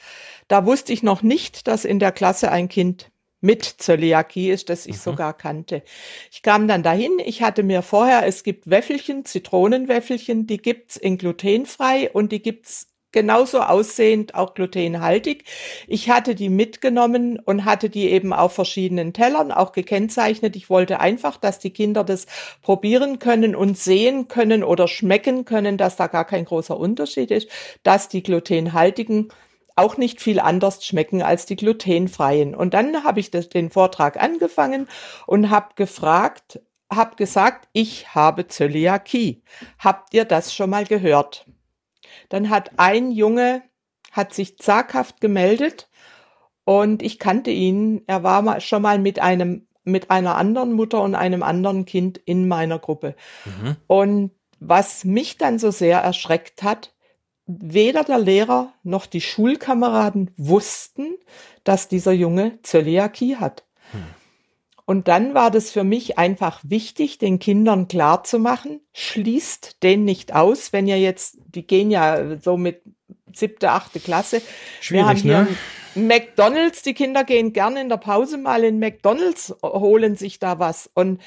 Da 0.47 0.65
wusste 0.65 0.93
ich 0.93 1.03
noch 1.03 1.21
nicht, 1.21 1.67
dass 1.67 1.85
in 1.85 1.99
der 1.99 2.11
Klasse 2.11 2.51
ein 2.51 2.69
Kind 2.69 3.11
mit 3.39 3.63
Zöliakie 3.63 4.49
ist, 4.49 4.69
das 4.69 4.85
ich 4.85 4.95
mhm. 4.95 5.01
sogar 5.01 5.33
kannte. 5.37 5.83
Ich 6.31 6.41
kam 6.41 6.67
dann 6.67 6.83
dahin, 6.83 7.19
ich 7.23 7.41
hatte 7.43 7.63
mir 7.63 7.81
vorher, 7.81 8.25
es 8.25 8.43
gibt 8.43 8.69
Wäffelchen, 8.69 9.25
Zitronenwäffelchen, 9.25 10.47
die 10.47 10.57
gibt's 10.57 10.97
in 10.97 11.17
glutenfrei 11.17 12.09
und 12.11 12.31
die 12.31 12.41
gibt's 12.41 12.87
genauso 13.17 13.61
aussehend, 13.61 14.35
auch 14.35 14.53
glutenhaltig. 14.53 15.43
Ich 15.87 16.11
hatte 16.11 16.35
die 16.35 16.49
mitgenommen 16.49 17.39
und 17.39 17.65
hatte 17.65 17.89
die 17.89 18.11
eben 18.11 18.31
auf 18.31 18.53
verschiedenen 18.53 19.11
Tellern 19.11 19.51
auch 19.51 19.71
gekennzeichnet. 19.71 20.55
Ich 20.55 20.69
wollte 20.69 20.99
einfach, 20.99 21.37
dass 21.37 21.57
die 21.57 21.71
Kinder 21.71 22.03
das 22.03 22.27
probieren 22.61 23.17
können 23.17 23.55
und 23.55 23.75
sehen 23.75 24.27
können 24.27 24.63
oder 24.63 24.87
schmecken 24.87 25.45
können, 25.45 25.77
dass 25.77 25.95
da 25.95 26.05
gar 26.05 26.25
kein 26.25 26.45
großer 26.45 26.77
Unterschied 26.77 27.31
ist, 27.31 27.49
dass 27.81 28.07
die 28.07 28.21
glutenhaltigen 28.21 29.29
auch 29.75 29.97
nicht 29.97 30.21
viel 30.21 30.39
anders 30.39 30.85
schmecken 30.85 31.23
als 31.23 31.47
die 31.47 31.55
glutenfreien. 31.55 32.53
Und 32.53 32.75
dann 32.75 33.03
habe 33.03 33.19
ich 33.19 33.31
das, 33.31 33.49
den 33.49 33.71
Vortrag 33.71 34.21
angefangen 34.21 34.87
und 35.25 35.49
habe 35.49 35.69
gefragt, 35.73 36.59
habe 36.93 37.15
gesagt, 37.15 37.67
ich 37.73 38.13
habe 38.13 38.47
Zöliakie. 38.47 39.41
Habt 39.79 40.13
ihr 40.13 40.25
das 40.25 40.53
schon 40.53 40.69
mal 40.69 40.85
gehört? 40.85 41.47
Dann 42.29 42.49
hat 42.49 42.71
ein 42.77 43.11
Junge, 43.11 43.61
hat 44.11 44.33
sich 44.33 44.57
zaghaft 44.57 45.21
gemeldet 45.21 45.89
und 46.65 47.01
ich 47.01 47.19
kannte 47.19 47.51
ihn. 47.51 48.03
Er 48.07 48.23
war 48.23 48.41
mal, 48.41 48.61
schon 48.61 48.81
mal 48.81 48.99
mit 48.99 49.19
einem, 49.19 49.67
mit 49.83 50.11
einer 50.11 50.35
anderen 50.35 50.73
Mutter 50.73 51.01
und 51.01 51.15
einem 51.15 51.43
anderen 51.43 51.85
Kind 51.85 52.17
in 52.17 52.47
meiner 52.47 52.79
Gruppe. 52.79 53.15
Mhm. 53.45 53.75
Und 53.87 54.31
was 54.59 55.05
mich 55.05 55.37
dann 55.37 55.59
so 55.59 55.71
sehr 55.71 55.99
erschreckt 55.99 56.63
hat, 56.63 56.93
weder 57.45 58.03
der 58.03 58.19
Lehrer 58.19 58.73
noch 58.83 59.05
die 59.05 59.21
Schulkameraden 59.21 60.31
wussten, 60.35 61.15
dass 61.63 61.87
dieser 61.87 62.11
Junge 62.11 62.59
Zöliakie 62.63 63.37
hat. 63.37 63.66
Und 64.89 65.09
dann 65.09 65.33
war 65.33 65.51
das 65.51 65.69
für 65.69 65.83
mich 65.83 66.17
einfach 66.17 66.61
wichtig, 66.63 67.17
den 67.17 67.39
Kindern 67.39 67.89
klar 67.89 68.23
zu 68.23 68.39
machen, 68.39 68.79
schließt 68.93 69.83
den 69.83 70.05
nicht 70.05 70.33
aus, 70.33 70.71
wenn 70.71 70.87
ihr 70.87 70.97
jetzt, 70.97 71.39
die 71.45 71.67
gehen 71.67 71.91
ja 71.91 72.39
so 72.39 72.55
mit 72.55 72.83
siebte, 73.33 73.71
achte 73.71 73.99
Klasse. 73.99 74.41
Schwierig, 74.79 75.25
Wir 75.25 75.37
haben 75.37 75.47
hier 75.47 75.57
ne? 75.95 76.07
McDonalds, 76.07 76.83
die 76.83 76.93
Kinder 76.93 77.25
gehen 77.25 77.51
gerne 77.51 77.81
in 77.81 77.89
der 77.89 77.97
Pause 77.97 78.37
mal 78.37 78.63
in 78.63 78.79
McDonalds, 78.79 79.53
holen 79.61 80.15
sich 80.15 80.39
da 80.39 80.57
was. 80.57 80.89
Und, 80.93 81.21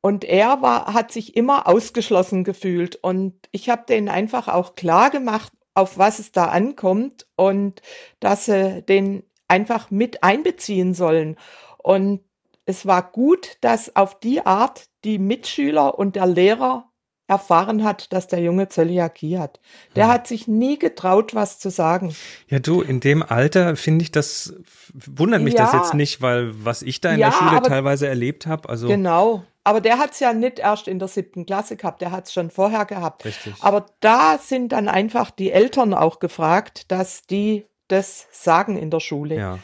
und 0.00 0.24
er 0.24 0.60
war, 0.60 0.92
hat 0.92 1.12
sich 1.12 1.36
immer 1.36 1.68
ausgeschlossen 1.68 2.42
gefühlt. 2.42 2.96
Und 2.96 3.34
ich 3.52 3.68
habe 3.68 3.84
denen 3.88 4.08
einfach 4.08 4.48
auch 4.48 4.74
klar 4.74 5.10
gemacht, 5.10 5.52
auf 5.74 5.98
was 5.98 6.18
es 6.18 6.32
da 6.32 6.46
ankommt 6.46 7.28
und 7.36 7.80
dass 8.18 8.46
sie 8.46 8.82
den 8.82 9.22
einfach 9.46 9.92
mit 9.92 10.24
einbeziehen 10.24 10.94
sollen. 10.94 11.36
Und 11.78 12.22
es 12.64 12.86
war 12.86 13.10
gut, 13.10 13.56
dass 13.60 13.96
auf 13.96 14.18
die 14.20 14.44
Art 14.46 14.86
die 15.04 15.18
Mitschüler 15.18 15.98
und 15.98 16.16
der 16.16 16.26
Lehrer 16.26 16.92
erfahren 17.28 17.82
hat, 17.82 18.12
dass 18.12 18.28
der 18.28 18.40
Junge 18.40 18.68
Zöliakie 18.68 19.38
hat. 19.38 19.60
Der 19.96 20.04
hm. 20.04 20.12
hat 20.12 20.26
sich 20.26 20.48
nie 20.48 20.78
getraut, 20.78 21.34
was 21.34 21.58
zu 21.58 21.70
sagen. 21.70 22.14
Ja, 22.48 22.58
du, 22.58 22.82
in 22.82 23.00
dem 23.00 23.22
Alter 23.22 23.76
finde 23.76 24.02
ich 24.02 24.12
das, 24.12 24.54
wundert 24.92 25.40
mich 25.40 25.54
ja, 25.54 25.64
das 25.64 25.72
jetzt 25.72 25.94
nicht, 25.94 26.20
weil 26.20 26.52
was 26.64 26.82
ich 26.82 27.00
da 27.00 27.12
in 27.12 27.20
ja, 27.20 27.30
der 27.30 27.36
Schule 27.36 27.62
teilweise 27.62 28.06
erlebt 28.06 28.46
habe, 28.46 28.68
also. 28.68 28.86
Genau. 28.86 29.44
Aber 29.64 29.80
der 29.80 29.98
hat 29.98 30.12
es 30.12 30.20
ja 30.20 30.32
nicht 30.32 30.58
erst 30.58 30.88
in 30.88 30.98
der 30.98 31.08
siebten 31.08 31.46
Klasse 31.46 31.76
gehabt, 31.76 32.02
der 32.02 32.10
hat 32.10 32.26
es 32.26 32.32
schon 32.32 32.50
vorher 32.50 32.84
gehabt. 32.84 33.24
Richtig. 33.24 33.54
Aber 33.60 33.86
da 34.00 34.38
sind 34.38 34.72
dann 34.72 34.88
einfach 34.88 35.30
die 35.30 35.52
Eltern 35.52 35.94
auch 35.94 36.18
gefragt, 36.18 36.90
dass 36.90 37.22
die 37.22 37.64
das 37.86 38.26
sagen 38.32 38.76
in 38.76 38.90
der 38.90 39.00
Schule. 39.00 39.36
Ja. 39.36 39.58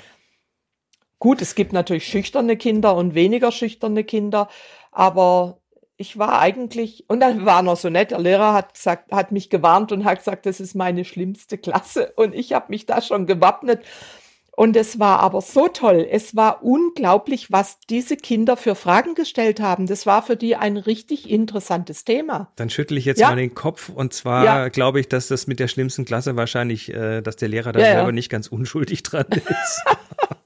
Gut, 1.19 1.43
es 1.43 1.55
gibt 1.55 1.73
natürlich 1.73 2.07
schüchterne 2.07 2.57
Kinder 2.57 2.95
und 2.95 3.15
weniger 3.15 3.51
schüchterne 3.51 4.05
Kinder, 4.05 4.49
aber 4.93 5.59
ich 5.99 6.17
war 6.17 6.39
eigentlich, 6.39 7.05
und 7.09 7.19
dann 7.21 7.45
war 7.45 7.63
noch 7.63 7.77
so 7.77 7.91
nett, 7.91 8.13
der 8.13 8.21
Lehrer 8.21 8.55
hat 8.55 8.75
gesagt, 8.75 9.11
hat 9.11 9.33
mich 9.33 9.51
gewarnt 9.51 9.91
und 9.91 10.05
hat 10.05 10.19
gesagt, 10.19 10.47
das 10.47 10.61
ist 10.61 10.77
meine 10.77 11.05
schlimmste 11.05 11.59
Klasse. 11.59 12.13
Und 12.15 12.35
ich 12.35 12.53
habe 12.53 12.67
mich 12.69 12.87
da 12.87 13.03
schon 13.03 13.27
gewappnet. 13.27 13.83
Und 14.53 14.77
es 14.77 14.99
war 14.99 15.21
aber 15.21 15.41
so 15.41 15.69
toll. 15.69 16.07
Es 16.11 16.35
war 16.35 16.65
unglaublich, 16.65 17.53
was 17.53 17.79
diese 17.91 18.17
Kinder 18.17 18.57
für 18.57 18.75
Fragen 18.75 19.15
gestellt 19.15 19.61
haben. 19.61 19.87
Das 19.87 20.05
war 20.07 20.23
für 20.23 20.37
die 20.37 20.57
ein 20.57 20.77
richtig 20.77 21.31
interessantes 21.31 22.05
Thema. 22.05 22.51
Dann 22.57 22.71
schüttle 22.71 22.99
ich 22.99 23.05
jetzt 23.05 23.21
ja. 23.21 23.29
mal 23.29 23.37
den 23.37 23.55
Kopf. 23.55 23.89
Und 23.89 24.13
zwar 24.13 24.45
ja. 24.45 24.69
glaube 24.69 24.99
ich, 25.01 25.09
dass 25.09 25.29
das 25.29 25.47
mit 25.49 25.61
der 25.61 25.69
schlimmsten 25.69 26.05
Klasse 26.05 26.37
wahrscheinlich, 26.37 26.93
äh, 26.93 27.23
dass 27.23 27.37
der 27.37 27.49
Lehrer 27.49 27.73
da 27.73 27.81
ja, 27.81 27.93
selber 27.93 28.13
nicht 28.13 28.31
ganz 28.31 28.49
unschuldig 28.49 29.03
dran 29.03 29.27
ist. 29.31 29.83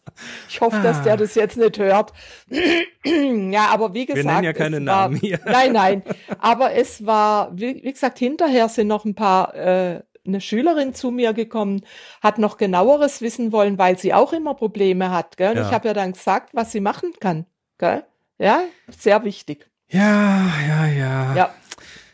Ich 0.48 0.60
hoffe, 0.60 0.76
ah. 0.76 0.82
dass 0.82 1.02
der 1.02 1.14
ah. 1.14 1.16
das 1.16 1.34
jetzt 1.34 1.56
nicht 1.56 1.78
hört. 1.78 2.12
ja, 3.04 3.66
aber 3.66 3.94
wie 3.94 4.06
gesagt. 4.06 4.24
Wir 4.24 4.32
nennen 4.32 4.44
ja 4.44 4.52
keine 4.52 4.80
Namen 4.80 5.16
hier. 5.16 5.40
Nein, 5.44 5.72
nein. 5.72 6.02
Aber 6.38 6.72
es 6.72 7.06
war, 7.06 7.50
wie, 7.54 7.82
wie 7.82 7.92
gesagt, 7.92 8.18
hinterher 8.18 8.68
sind 8.68 8.88
noch 8.88 9.04
ein 9.04 9.14
paar, 9.14 9.54
äh, 9.54 10.02
eine 10.26 10.40
Schülerin 10.40 10.94
zu 10.94 11.10
mir 11.10 11.32
gekommen, 11.32 11.82
hat 12.22 12.38
noch 12.38 12.56
genaueres 12.56 13.20
wissen 13.20 13.52
wollen, 13.52 13.78
weil 13.78 13.98
sie 13.98 14.14
auch 14.14 14.32
immer 14.32 14.54
Probleme 14.54 15.10
hat. 15.10 15.36
Gell? 15.36 15.56
Ja. 15.56 15.66
Ich 15.66 15.72
habe 15.72 15.88
ja 15.88 15.94
dann 15.94 16.12
gesagt, 16.12 16.50
was 16.52 16.72
sie 16.72 16.80
machen 16.80 17.12
kann. 17.20 17.46
Gell? 17.78 18.04
Ja, 18.38 18.62
sehr 18.88 19.24
wichtig. 19.24 19.68
Ja, 19.88 20.50
ja, 20.66 20.86
ja. 20.86 21.34
Ja. 21.34 21.54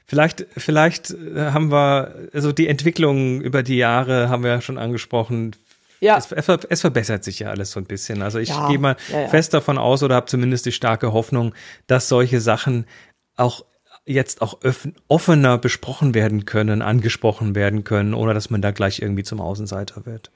Vielleicht, 0.07 0.47
vielleicht 0.57 1.11
äh, 1.11 1.51
haben 1.53 1.71
wir, 1.71 2.31
also 2.33 2.51
die 2.51 2.67
Entwicklung 2.67 3.43
über 3.43 3.63
die 3.63 3.77
Jahre 3.77 4.31
haben 4.31 4.43
wir 4.43 4.51
ja 4.51 4.61
schon 4.63 4.79
angesprochen. 4.79 5.55
Ja. 6.01 6.17
Es, 6.17 6.31
es, 6.33 6.81
verbessert 6.81 7.25
sich 7.25 7.41
ja 7.41 7.51
alles 7.51 7.73
so 7.73 7.81
ein 7.81 7.85
bisschen. 7.85 8.23
Also 8.23 8.39
ich 8.39 8.51
ja. 8.51 8.69
gehe 8.69 8.79
mal 8.79 8.97
ja, 9.11 9.29
fest 9.29 9.55
davon 9.55 9.79
aus 9.79 10.03
oder 10.03 10.15
habe 10.15 10.27
zumindest 10.27 10.67
die 10.67 10.73
starke 10.73 11.13
Hoffnung, 11.13 11.55
dass 11.87 12.09
solche 12.09 12.41
Sachen 12.41 12.87
auch 13.37 13.65
jetzt 14.07 14.41
auch 14.41 14.59
offener 15.09 15.59
besprochen 15.59 16.15
werden 16.15 16.47
können, 16.47 16.83
angesprochen 16.83 17.55
werden 17.55 17.85
können, 17.85 18.15
ohne 18.15 18.33
dass 18.33 18.49
man 18.49 18.63
da 18.63 18.71
gleich 18.71 19.01
irgendwie 19.01 19.23
zum 19.23 19.41
Außenseiter 19.41 20.07
wird. 20.07 20.31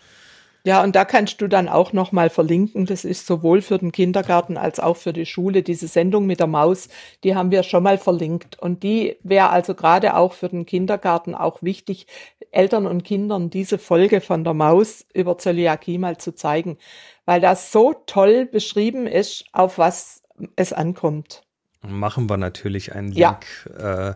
Ja, 0.65 0.83
und 0.83 0.95
da 0.95 1.05
kannst 1.05 1.41
du 1.41 1.49
dann 1.49 1.69
auch 1.69 1.93
nochmal 1.93 2.31
verlinken. 2.31 2.87
Das 2.87 3.05
ist 3.05 3.27
sowohl 3.27 3.63
für 3.63 3.79
den 3.79 3.91
Kindergarten 3.91 4.57
als 4.57 4.79
auch 4.79 4.97
für 4.97 5.13
die 5.13 5.27
Schule. 5.27 5.63
Diese 5.63 5.89
Sendung 5.89 6.27
mit 6.27 6.39
der 6.39 6.47
Maus, 6.47 6.89
die 7.25 7.35
haben 7.35 7.51
wir 7.51 7.65
schon 7.65 7.83
mal 7.83 7.99
verlinkt. 7.99 8.61
Und 8.61 8.85
die 8.85 9.17
wäre 9.25 9.51
also 9.51 9.75
gerade 9.75 10.15
auch 10.17 10.33
für 10.33 10.49
den 10.49 10.65
Kindergarten 10.65 11.35
auch 11.35 11.63
wichtig, 11.63 12.07
Eltern 12.53 12.87
und 12.87 13.03
Kindern 13.03 13.51
diese 13.51 13.79
Folge 13.79 14.21
von 14.21 14.45
der 14.45 14.55
Maus 14.55 15.05
über 15.15 15.37
Zöliakie 15.39 15.99
mal 15.99 16.19
zu 16.19 16.33
zeigen, 16.35 16.79
weil 17.25 17.41
das 17.41 17.73
so 17.73 17.95
toll 18.07 18.47
beschrieben 18.47 19.07
ist, 19.07 19.47
auf 19.53 19.79
was 19.79 20.23
es 20.55 20.73
ankommt. 20.73 21.43
Machen 21.81 22.31
wir 22.31 22.37
natürlich 22.37 22.95
einen 22.95 23.09
Link 23.09 23.47
ja. 23.79 24.11
äh, 24.11 24.15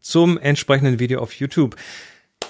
zum 0.00 0.36
entsprechenden 0.36 0.98
Video 0.98 1.20
auf 1.20 1.32
YouTube. 1.32 1.76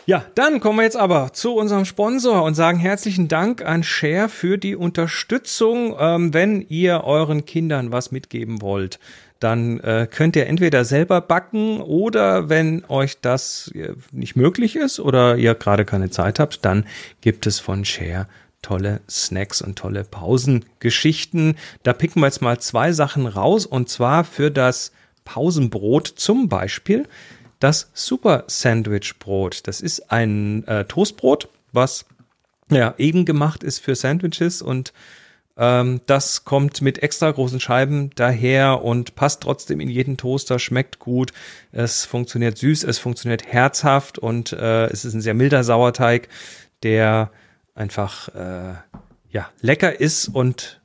Ja, 0.08 0.24
dann 0.36 0.60
kommen 0.60 0.78
wir 0.78 0.84
jetzt 0.84 0.96
aber 0.96 1.32
zu 1.32 1.56
unserem 1.56 1.84
Sponsor 1.84 2.44
und 2.44 2.54
sagen 2.54 2.78
herzlichen 2.78 3.26
Dank 3.26 3.64
an 3.64 3.82
Share 3.82 4.28
für 4.28 4.56
die 4.56 4.76
Unterstützung. 4.76 5.96
Ähm, 5.98 6.32
wenn 6.32 6.64
ihr 6.68 7.02
euren 7.02 7.44
Kindern 7.44 7.90
was 7.90 8.12
mitgeben 8.12 8.62
wollt, 8.62 9.00
dann 9.40 9.80
äh, 9.80 10.06
könnt 10.08 10.36
ihr 10.36 10.46
entweder 10.46 10.84
selber 10.84 11.20
backen 11.20 11.80
oder 11.80 12.48
wenn 12.48 12.84
euch 12.86 13.20
das 13.20 13.72
äh, 13.74 13.94
nicht 14.12 14.36
möglich 14.36 14.76
ist 14.76 15.00
oder 15.00 15.38
ihr 15.38 15.56
gerade 15.56 15.84
keine 15.84 16.08
Zeit 16.08 16.38
habt, 16.38 16.64
dann 16.64 16.86
gibt 17.20 17.44
es 17.48 17.58
von 17.58 17.84
Share 17.84 18.28
tolle 18.62 19.00
Snacks 19.10 19.60
und 19.60 19.76
tolle 19.76 20.04
Pausengeschichten. 20.04 21.56
Da 21.82 21.92
picken 21.92 22.22
wir 22.22 22.28
jetzt 22.28 22.42
mal 22.42 22.60
zwei 22.60 22.92
Sachen 22.92 23.26
raus 23.26 23.66
und 23.66 23.88
zwar 23.88 24.22
für 24.22 24.52
das 24.52 24.92
Pausenbrot 25.24 26.06
zum 26.06 26.48
Beispiel 26.48 27.08
das 27.58 27.90
Super 27.94 28.44
Sandwich 28.46 29.18
Brot. 29.18 29.66
Das 29.66 29.80
ist 29.80 30.10
ein 30.12 30.66
äh, 30.66 30.84
Toastbrot, 30.84 31.48
was 31.72 32.04
ja 32.70 32.94
eben 32.98 33.24
gemacht 33.24 33.62
ist 33.62 33.78
für 33.78 33.94
Sandwiches 33.94 34.62
und 34.62 34.92
Ähm, 35.58 36.02
das 36.06 36.44
kommt 36.44 36.82
mit 36.82 37.02
extra 37.02 37.30
großen 37.30 37.60
Scheiben 37.60 38.10
daher 38.14 38.82
und 38.82 39.14
passt 39.14 39.42
trotzdem 39.42 39.80
in 39.80 39.88
jeden 39.88 40.18
Toaster, 40.18 40.58
schmeckt 40.58 40.98
gut. 40.98 41.32
Es 41.72 42.04
funktioniert 42.04 42.58
süß, 42.58 42.84
es 42.84 42.98
funktioniert 42.98 43.46
herzhaft 43.46 44.18
und 44.18 44.52
äh, 44.52 44.84
es 44.88 45.06
ist 45.06 45.14
ein 45.14 45.22
sehr 45.22 45.32
milder 45.32 45.64
Sauerteig, 45.64 46.28
der 46.82 47.30
einfach 47.74 48.28
äh, 48.34 48.74
ja 49.30 49.48
lecker 49.62 49.98
ist 49.98 50.28
und 50.28 50.82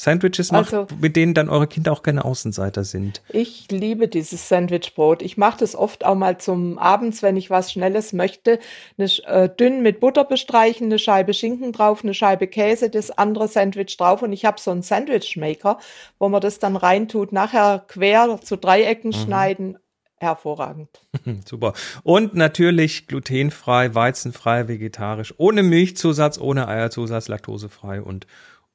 Sandwiches 0.00 0.52
macht, 0.52 0.72
also, 0.72 0.86
mit 1.00 1.16
denen 1.16 1.34
dann 1.34 1.48
eure 1.48 1.66
Kinder 1.66 1.90
auch 1.92 2.04
keine 2.04 2.24
Außenseiter 2.24 2.84
sind. 2.84 3.20
Ich 3.30 3.68
liebe 3.68 4.06
dieses 4.06 4.48
Sandwichbrot. 4.48 5.22
Ich 5.22 5.36
mache 5.36 5.58
das 5.58 5.74
oft 5.74 6.04
auch 6.04 6.14
mal 6.14 6.38
zum 6.38 6.78
Abends, 6.78 7.20
wenn 7.24 7.36
ich 7.36 7.50
was 7.50 7.72
Schnelles 7.72 8.12
möchte. 8.12 8.60
Eine, 8.96 9.10
äh, 9.26 9.48
dünn 9.48 9.82
mit 9.82 9.98
Butter 9.98 10.24
bestreichen, 10.24 10.86
eine 10.86 11.00
Scheibe 11.00 11.34
Schinken 11.34 11.72
drauf, 11.72 12.04
eine 12.04 12.14
Scheibe 12.14 12.46
Käse, 12.46 12.90
das 12.90 13.10
andere 13.10 13.48
Sandwich 13.48 13.96
drauf 13.96 14.22
und 14.22 14.32
ich 14.32 14.44
habe 14.44 14.60
so 14.60 14.70
einen 14.70 14.82
Sandwichmaker, 14.82 15.78
wo 16.20 16.28
man 16.28 16.40
das 16.40 16.60
dann 16.60 16.76
reintut, 16.76 17.32
nachher 17.32 17.84
quer 17.88 18.38
zu 18.40 18.56
Dreiecken 18.56 19.10
mhm. 19.10 19.14
schneiden. 19.14 19.78
Hervorragend. 20.20 20.90
Super. 21.44 21.72
Und 22.04 22.34
natürlich 22.34 23.08
glutenfrei, 23.08 23.94
weizenfrei, 23.96 24.68
vegetarisch, 24.68 25.34
ohne 25.38 25.64
Milchzusatz, 25.64 26.38
ohne 26.38 26.68
Eierzusatz, 26.68 27.26
laktosefrei 27.26 28.00
und 28.02 28.26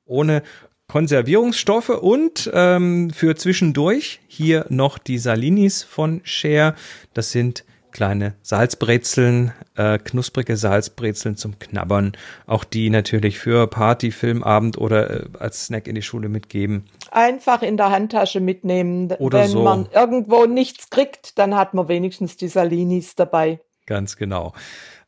ohne 0.06 0.44
Konservierungsstoffe 0.88 1.90
und 1.90 2.50
ähm, 2.54 3.10
für 3.10 3.36
zwischendurch 3.36 4.20
hier 4.28 4.66
noch 4.70 4.98
die 4.98 5.18
Salinis 5.18 5.84
von 5.84 6.22
Share. 6.24 6.76
Das 7.14 7.32
sind 7.32 7.64
kleine 7.94 8.34
Salzbrezeln, 8.42 9.54
äh, 9.76 9.98
knusprige 10.00 10.58
Salzbrezeln 10.58 11.38
zum 11.38 11.60
Knabbern. 11.60 12.14
Auch 12.46 12.64
die 12.64 12.90
natürlich 12.90 13.40
für 13.40 13.68
Party, 13.68 14.12
Filmabend 14.12 14.78
oder 14.78 15.10
äh, 15.10 15.26
als 15.40 15.68
Snack 15.68 15.88
in 15.88 15.96
die 15.96 16.02
Schule 16.02 16.28
mitgeben. 16.28 16.86
Einfach 17.12 17.62
in 17.62 17.78
der 17.78 17.92
Handtasche 17.92 18.40
mitnehmen. 18.40 19.12
Oder 19.20 19.42
Wenn 19.42 19.50
so. 19.50 19.64
man 19.64 19.88
irgendwo 19.94 20.46
nichts 20.46 20.90
kriegt, 20.90 21.38
dann 21.38 21.56
hat 21.56 21.74
man 21.74 21.88
wenigstens 21.88 22.36
die 22.36 22.48
Salinis 22.48 23.16
dabei. 23.16 23.60
Ganz 23.86 24.18
genau. 24.18 24.54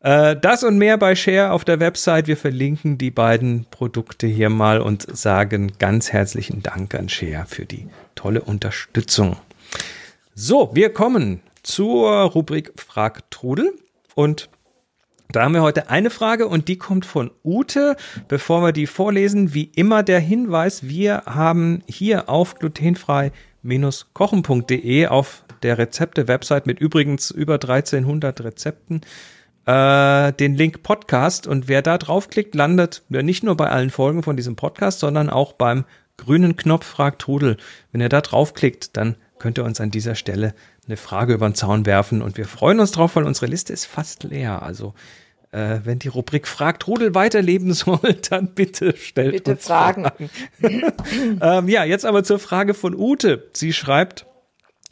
Äh, 0.06 0.38
das 0.40 0.64
und 0.64 0.78
mehr 0.78 0.98
bei 0.98 1.16
Share 1.16 1.52
auf 1.52 1.66
der 1.66 1.80
Website. 1.80 2.28
Wir 2.28 2.38
verlinken 2.38 3.00
die 3.00 3.10
beiden 3.10 3.66
Produkte 3.72 4.28
hier 4.28 4.52
mal 4.52 4.80
und 4.80 5.08
sagen 5.18 5.72
ganz 5.80 6.14
herzlichen 6.14 6.62
Dank 6.62 6.94
an 6.94 7.10
Share 7.10 7.46
für 7.48 7.66
die 7.66 7.88
tolle 8.14 8.42
Unterstützung. 8.42 9.38
So, 10.36 10.70
wir 10.76 10.94
kommen 10.94 11.42
zur 11.64 12.12
Rubrik 12.12 12.72
Frag 12.76 13.32
Trudel 13.32 13.74
und 14.14 14.52
da 15.32 15.42
haben 15.42 15.56
wir 15.56 15.64
heute 15.64 15.90
eine 15.90 16.12
Frage 16.12 16.48
und 16.48 16.68
die 16.68 16.78
kommt 16.78 17.08
von 17.08 17.32
Ute. 17.44 17.96
Bevor 18.28 18.62
wir 18.62 18.74
die 18.74 18.86
vorlesen, 18.86 19.56
wie 19.56 19.72
immer 19.76 20.04
der 20.04 20.20
Hinweis, 20.20 20.88
wir 20.88 21.24
haben 21.26 21.82
hier 21.88 22.30
auf 22.30 22.60
glutenfrei-kochen.de 22.60 25.08
auf 25.08 25.44
der 25.64 25.80
Rezepte-Website 25.80 26.68
mit 26.68 26.80
übrigens 26.80 27.32
über 27.32 27.56
1300 27.56 28.44
Rezepten 28.44 29.02
äh, 29.66 30.34
den 30.34 30.56
Link 30.56 30.84
Podcast 30.84 31.48
und 31.48 31.68
wer 31.68 31.82
da 31.82 31.98
draufklickt, 31.98 32.56
landet 32.56 33.04
nicht 33.10 33.44
nur 33.44 33.58
bei 33.58 33.70
allen 33.70 33.90
Folgen 33.90 34.24
von 34.24 34.38
diesem 34.38 34.56
Podcast, 34.56 35.00
sondern 35.00 35.30
auch 35.30 35.54
beim 35.54 35.86
grünen 36.18 36.56
Knopf 36.56 36.86
Fragt 36.86 37.22
Trudel. 37.22 37.58
Wenn 37.92 38.02
ihr 38.02 38.10
da 38.10 38.22
draufklickt, 38.22 38.96
dann 38.96 39.16
könnt 39.40 39.58
ihr 39.58 39.66
uns 39.66 39.82
an 39.82 39.92
dieser 39.92 40.16
Stelle 40.16 40.54
eine 40.88 40.98
Frage 40.98 41.34
über 41.34 41.50
den 41.50 41.56
Zaun 41.56 41.86
werfen 41.86 42.22
und 42.22 42.38
wir 42.38 42.46
freuen 42.46 42.80
uns 42.80 42.92
drauf, 42.92 43.16
weil 43.16 43.26
unsere 43.26 43.48
Liste 43.48 43.74
ist 43.74 43.86
fast 43.86 44.24
leer. 44.24 44.62
Also 44.62 44.94
äh, 45.52 45.80
wenn 45.84 46.00
die 46.00 46.10
Rubrik 46.10 46.48
Fragt 46.48 46.88
Rudel 46.88 47.16
weiterleben 47.16 47.74
soll, 47.74 48.16
dann 48.30 48.54
bitte 48.54 48.96
stellt 48.98 49.32
bitte 49.34 49.52
uns 49.52 49.66
Fragen. 49.66 50.04
Fragen. 50.04 50.30
ähm, 51.42 51.70
ja, 51.70 51.84
jetzt 51.84 52.06
aber 52.06 52.24
zur 52.24 52.40
Frage 52.40 52.74
von 52.74 52.96
Ute. 52.96 53.50
Sie 53.54 53.74
schreibt, 53.74 54.26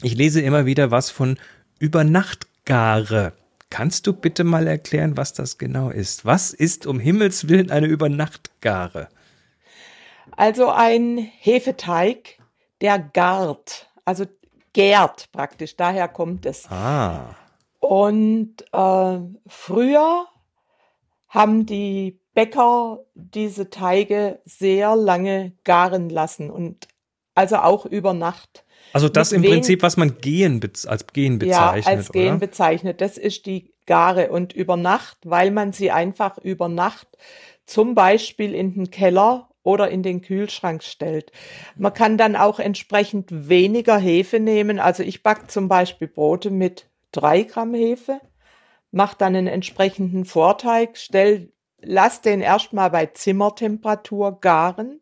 ich 0.02 0.16
lese 0.16 0.40
immer 0.40 0.66
wieder 0.66 0.90
was 0.90 1.10
von 1.10 1.38
Übernachtgare. 1.78 3.32
Kannst 3.74 4.06
du 4.06 4.12
bitte 4.12 4.44
mal 4.44 4.68
erklären, 4.68 5.16
was 5.16 5.32
das 5.32 5.58
genau 5.58 5.90
ist? 5.90 6.24
Was 6.24 6.52
ist 6.52 6.86
um 6.86 7.00
Himmels 7.00 7.48
Willen 7.48 7.72
eine 7.72 7.88
Übernachtgare? 7.88 9.08
Also 10.30 10.70
ein 10.70 11.18
Hefeteig, 11.18 12.38
der 12.80 13.00
gart, 13.00 13.90
also 14.04 14.26
gärt 14.74 15.32
praktisch, 15.32 15.74
daher 15.74 16.06
kommt 16.06 16.46
es. 16.46 16.70
Ah. 16.70 17.34
Und 17.80 18.62
äh, 18.72 19.18
früher 19.48 20.26
haben 21.26 21.66
die 21.66 22.20
Bäcker 22.32 23.00
diese 23.14 23.70
Teige 23.70 24.40
sehr 24.44 24.94
lange 24.94 25.50
garen 25.64 26.10
lassen 26.10 26.48
und 26.48 26.86
also 27.34 27.56
auch 27.56 27.86
über 27.86 28.14
Nacht. 28.14 28.64
Also 28.92 29.08
das 29.08 29.32
im 29.32 29.42
Prinzip, 29.42 29.82
was 29.82 29.96
man 29.96 30.18
gehen 30.18 30.60
als 30.86 31.06
gehen 31.08 31.38
bezeichnet. 31.38 31.84
Ja, 31.84 31.90
als 31.92 32.12
gehen 32.12 32.36
oder? 32.36 32.38
bezeichnet. 32.38 33.00
Das 33.00 33.18
ist 33.18 33.46
die 33.46 33.72
Gare 33.86 34.30
und 34.30 34.52
über 34.52 34.76
Nacht, 34.76 35.18
weil 35.24 35.50
man 35.50 35.72
sie 35.72 35.90
einfach 35.90 36.38
über 36.38 36.68
Nacht 36.68 37.08
zum 37.66 37.94
Beispiel 37.94 38.54
in 38.54 38.74
den 38.74 38.90
Keller 38.90 39.48
oder 39.64 39.90
in 39.90 40.02
den 40.02 40.20
Kühlschrank 40.22 40.82
stellt. 40.82 41.32
Man 41.76 41.92
kann 41.92 42.18
dann 42.18 42.36
auch 42.36 42.60
entsprechend 42.60 43.48
weniger 43.48 43.98
Hefe 43.98 44.38
nehmen. 44.38 44.78
Also 44.78 45.02
ich 45.02 45.22
backe 45.22 45.48
zum 45.48 45.68
Beispiel 45.68 46.06
Brote 46.06 46.50
mit 46.50 46.88
drei 47.10 47.42
Gramm 47.42 47.74
Hefe, 47.74 48.20
mache 48.90 49.16
dann 49.18 49.34
einen 49.34 49.46
entsprechenden 49.46 50.24
Vorteig, 50.24 50.98
stell, 50.98 51.52
lass 51.80 52.20
den 52.20 52.40
erstmal 52.40 52.90
bei 52.90 53.06
Zimmertemperatur 53.06 54.38
garen 54.40 55.00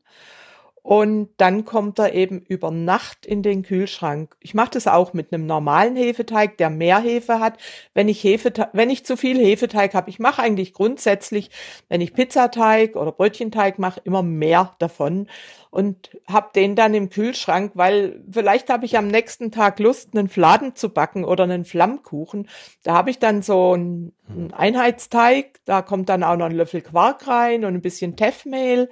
und 0.82 1.30
dann 1.36 1.64
kommt 1.64 2.00
er 2.00 2.12
eben 2.12 2.40
über 2.48 2.72
Nacht 2.72 3.24
in 3.24 3.42
den 3.42 3.62
Kühlschrank. 3.62 4.34
Ich 4.40 4.52
mache 4.52 4.72
das 4.72 4.88
auch 4.88 5.12
mit 5.12 5.32
einem 5.32 5.46
normalen 5.46 5.94
Hefeteig, 5.94 6.58
der 6.58 6.70
mehr 6.70 6.98
Hefe 6.98 7.38
hat. 7.38 7.58
Wenn 7.94 8.08
ich 8.08 8.22
Hefeteig, 8.24 8.70
wenn 8.72 8.90
ich 8.90 9.06
zu 9.06 9.16
viel 9.16 9.38
Hefeteig 9.38 9.94
habe, 9.94 10.10
ich 10.10 10.18
mache 10.18 10.42
eigentlich 10.42 10.72
grundsätzlich, 10.72 11.50
wenn 11.88 12.00
ich 12.00 12.14
Pizzateig 12.14 12.96
oder 12.96 13.12
Brötchenteig 13.12 13.78
mache, 13.78 14.00
immer 14.04 14.24
mehr 14.24 14.74
davon 14.80 15.28
und 15.72 16.16
habe 16.28 16.50
den 16.54 16.76
dann 16.76 16.94
im 16.94 17.10
Kühlschrank, 17.10 17.72
weil 17.74 18.22
vielleicht 18.30 18.70
habe 18.70 18.84
ich 18.84 18.96
am 18.96 19.08
nächsten 19.08 19.50
Tag 19.50 19.80
Lust, 19.80 20.16
einen 20.16 20.28
Fladen 20.28 20.76
zu 20.76 20.90
backen 20.90 21.24
oder 21.24 21.42
einen 21.42 21.64
Flammkuchen. 21.64 22.48
Da 22.84 22.92
habe 22.94 23.10
ich 23.10 23.18
dann 23.18 23.42
so 23.42 23.72
einen, 23.72 24.12
einen 24.28 24.52
Einheitsteig, 24.52 25.58
da 25.64 25.82
kommt 25.82 26.08
dann 26.08 26.22
auch 26.22 26.36
noch 26.36 26.46
ein 26.46 26.52
Löffel 26.52 26.82
Quark 26.82 27.26
rein 27.26 27.64
und 27.64 27.74
ein 27.74 27.82
bisschen 27.82 28.16
Teffmehl 28.16 28.88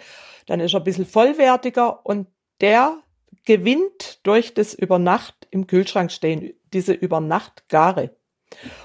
dann 0.51 0.59
ist 0.59 0.75
er 0.75 0.81
ein 0.81 0.85
bisschen 0.85 1.07
vollwertiger 1.07 2.05
und 2.05 2.27
der 2.61 2.99
gewinnt 3.45 4.19
durch 4.25 4.53
das 4.53 4.75
Übernacht 4.75 5.47
im 5.53 5.69
Kühlschrank 5.69 6.11
stehen, 6.11 6.55
diese 6.73 6.93
Übernachtgare. 6.93 8.17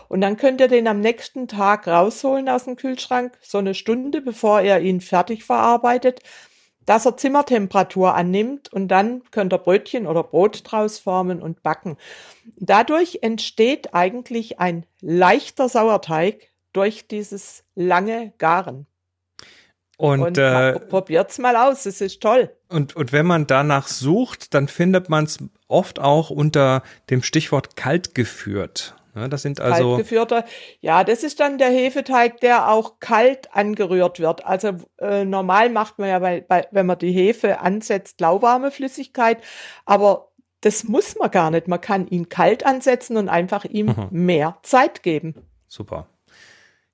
Und 0.07 0.21
dann 0.21 0.37
könnt 0.37 0.61
ihr 0.61 0.67
den 0.67 0.87
am 0.87 0.99
nächsten 0.99 1.47
Tag 1.47 1.87
rausholen 1.87 2.49
aus 2.49 2.65
dem 2.65 2.75
Kühlschrank, 2.75 3.35
so 3.41 3.57
eine 3.57 3.73
Stunde 3.73 4.21
bevor 4.21 4.61
ihr 4.61 4.79
ihn 4.79 5.01
fertig 5.01 5.43
verarbeitet, 5.43 6.19
dass 6.85 7.05
er 7.05 7.17
Zimmertemperatur 7.17 8.13
annimmt 8.15 8.71
und 8.71 8.87
dann 8.89 9.21
könnt 9.31 9.53
ihr 9.53 9.57
Brötchen 9.57 10.07
oder 10.07 10.23
Brot 10.23 10.61
draus 10.63 10.99
formen 10.99 11.41
und 11.41 11.63
backen. 11.63 11.97
Dadurch 12.57 13.19
entsteht 13.21 13.93
eigentlich 13.93 14.59
ein 14.59 14.85
leichter 15.01 15.69
Sauerteig 15.69 16.49
durch 16.73 17.07
dieses 17.07 17.63
lange 17.75 18.33
Garen. 18.37 18.85
Und, 19.97 20.21
und 20.21 20.37
äh, 20.37 20.77
probiert's 20.79 21.37
mal 21.37 21.55
aus, 21.55 21.85
es 21.85 22.01
ist 22.01 22.21
toll. 22.21 22.49
Und, 22.67 22.95
und 22.95 23.13
wenn 23.13 23.25
man 23.25 23.47
danach 23.47 23.87
sucht, 23.87 24.53
dann 24.53 24.67
findet 24.67 25.07
man 25.07 25.23
es 25.23 25.37
oft 25.67 25.99
auch 25.99 26.29
unter 26.29 26.83
dem 27.09 27.23
Stichwort 27.23 27.77
kalt 27.77 28.13
geführt. 28.13 28.95
Ja, 29.15 29.27
das 29.27 29.41
sind 29.41 29.61
also 29.61 29.95
kaltgeführter. 29.95 30.45
Ja, 30.81 31.03
das 31.03 31.23
ist 31.23 31.39
dann 31.39 31.57
der 31.57 31.69
Hefeteig, 31.69 32.39
der 32.41 32.69
auch 32.69 32.99
kalt 32.99 33.53
angerührt 33.55 34.19
wird. 34.19 34.45
Also 34.45 34.73
äh, 34.99 35.25
normal 35.25 35.69
macht 35.69 35.99
man 35.99 36.09
ja, 36.09 36.19
bei, 36.19 36.41
bei, 36.41 36.67
wenn 36.71 36.85
man 36.85 36.99
die 36.99 37.11
Hefe 37.11 37.61
ansetzt, 37.61 38.19
lauwarme 38.21 38.71
Flüssigkeit, 38.71 39.41
aber 39.85 40.29
das 40.61 40.83
muss 40.83 41.15
man 41.17 41.31
gar 41.31 41.51
nicht. 41.51 41.67
Man 41.67 41.81
kann 41.81 42.07
ihn 42.07 42.29
kalt 42.29 42.65
ansetzen 42.65 43.17
und 43.17 43.29
einfach 43.29 43.65
ihm 43.65 43.87
mhm. 43.87 44.07
mehr 44.11 44.57
Zeit 44.63 45.03
geben. 45.03 45.35
Super. 45.67 46.07